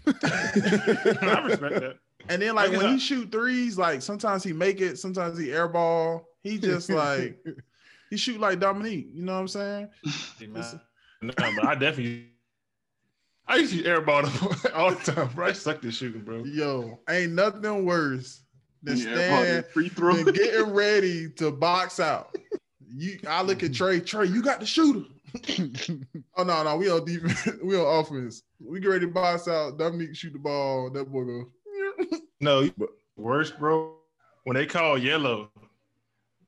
[0.07, 1.97] I respect that.
[2.28, 3.01] And then like Look when he that.
[3.01, 6.22] shoot threes, like sometimes he make it, sometimes he airball.
[6.42, 7.38] He just like
[8.11, 9.09] he shoot like Dominique.
[9.12, 9.88] You know what I'm saying?
[10.38, 10.80] Hey, man.
[11.22, 12.28] No, but I definitely
[13.47, 15.47] I used to airball them all the time, bro.
[15.49, 16.45] I sucked at shooting, bro.
[16.45, 18.42] Yo, ain't nothing worse
[18.82, 20.16] than Yeah, stand free throw.
[20.16, 22.36] than getting ready to box out.
[22.88, 24.01] You, I look at Trey.
[24.01, 25.07] Trey, you got the shooter.
[26.37, 27.49] Oh no, no, we on defense.
[27.62, 28.43] we on offense.
[28.61, 29.78] We get ready to box out.
[29.78, 30.91] Dominique shoot the ball.
[30.91, 31.49] That boy go.
[32.41, 33.97] No, But- worst, bro.
[34.45, 35.51] When they call yellow,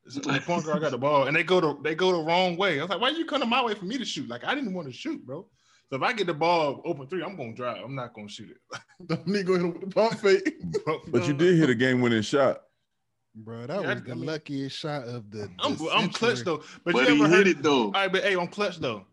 [0.07, 2.57] so the point guard got the ball and they go to they go the wrong
[2.57, 2.79] way.
[2.79, 4.29] I was like, why you coming my way for me to shoot?
[4.29, 5.47] Like I didn't want to shoot, bro.
[5.89, 7.83] So if I get the ball open three, I'm gonna drive.
[7.83, 8.81] I'm not gonna shoot it.
[9.07, 10.57] Dominique go hit him with the pump fake.
[11.09, 12.63] But you did hit a game winning shot.
[13.39, 15.51] Bro, that Yeah, was I the mean- luckiest shot of the.
[15.59, 16.63] I'm the I'm clutch though.
[16.85, 17.85] But, But you he ever heard hit it though.
[17.87, 19.05] All right, but hey, I'm clutch though.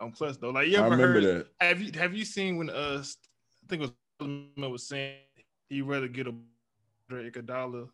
[0.00, 0.50] I'm clutch though.
[0.50, 1.46] Like you I ever remember heard?
[1.60, 1.66] that.
[1.66, 3.90] Have you have you seen when uh I think it
[4.20, 5.16] was was saying
[5.70, 6.34] he'd rather get a
[7.10, 7.88] Andre Iguodala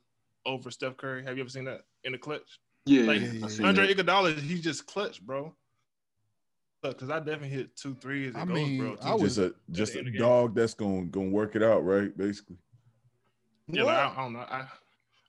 [0.45, 1.25] over Steph Curry?
[1.25, 2.59] Have you ever seen that in the clutch?
[2.87, 4.07] Yeah, Like, I seen Andre that.
[4.07, 5.55] Iguodala, he's just clutch, bro.
[6.83, 8.35] Because I definitely hit two threes.
[8.35, 8.97] I It goes, mean, bro.
[9.03, 10.27] I was- Just a just a end of the game.
[10.27, 12.17] dog that's gonna gonna work it out, right?
[12.17, 12.57] Basically.
[13.69, 14.39] yeah, like, I, I don't know.
[14.41, 14.67] I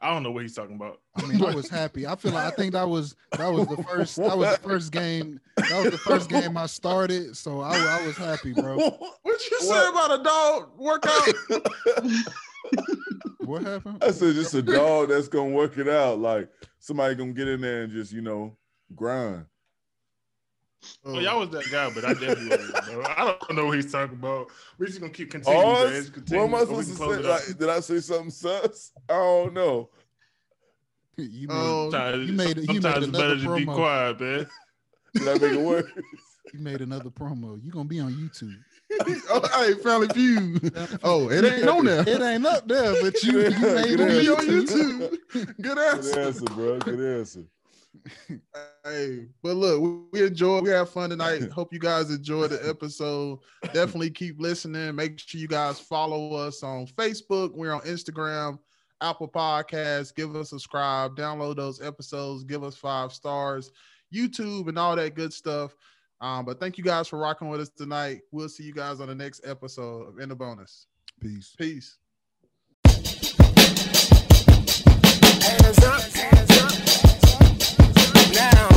[0.02, 1.00] I don't know what he's talking about.
[1.16, 2.08] I mean, I was happy.
[2.08, 4.92] I feel like I think that was that was the first that was the first
[4.92, 7.38] game that was the first game I started.
[7.38, 8.78] So I, I was happy, bro.
[9.24, 9.90] What you say What?
[9.90, 11.28] about a dog workout?
[13.40, 14.04] What happened?
[14.04, 16.20] I said just a dog that's gonna work it out.
[16.20, 16.50] Like
[16.80, 18.56] somebody gonna get in there and just you know
[18.96, 19.46] grind.
[21.06, 21.22] Oh, mm.
[21.22, 23.04] y'all was that guy, but I definitely wasn't, bro.
[23.04, 24.50] I don't know what he's talking about.
[24.78, 25.64] We're just gonna keep continuing.
[25.66, 26.06] Oh, man.
[26.06, 27.30] Continue, what am I oh, supposed to say?
[27.30, 28.92] Like, did I say something sus?
[29.10, 29.90] I don't know.
[31.18, 33.66] You made, Oh, Sometimes, um, You made- you made sometimes it's better another to be
[33.66, 34.48] quiet, man.
[35.14, 35.86] Did I make it work?
[36.54, 37.64] you made another promo.
[37.64, 38.56] You gonna be on YouTube.
[39.30, 41.00] oh, hey, Family Feud.
[41.04, 42.02] Oh, it ain't on there.
[42.08, 45.10] It ain't up there, but you, you made Good it Be on on YouTube.
[45.10, 45.18] YouTube.
[45.32, 46.20] Good Good answer.
[46.22, 46.80] answer, bro.
[46.80, 47.44] Good answer.
[48.84, 50.64] Hey, but look, we, we enjoyed.
[50.64, 51.52] We have fun tonight.
[51.52, 53.40] Hope you guys enjoy the episode.
[53.74, 54.96] Definitely keep listening.
[54.96, 57.54] Make sure you guys follow us on Facebook.
[57.54, 58.58] We're on Instagram,
[59.02, 60.16] Apple Podcasts.
[60.16, 61.16] Give us a subscribe.
[61.16, 62.44] Download those episodes.
[62.44, 63.72] Give us five stars.
[64.14, 65.76] YouTube and all that good stuff.
[66.22, 68.22] Um, but thank you guys for rocking with us tonight.
[68.32, 70.88] We'll see you guys on the next episode of In the Bonus.
[71.20, 71.56] Peace.
[71.58, 71.98] Peace.
[75.42, 76.51] Hands up, hands
[78.32, 78.71] now.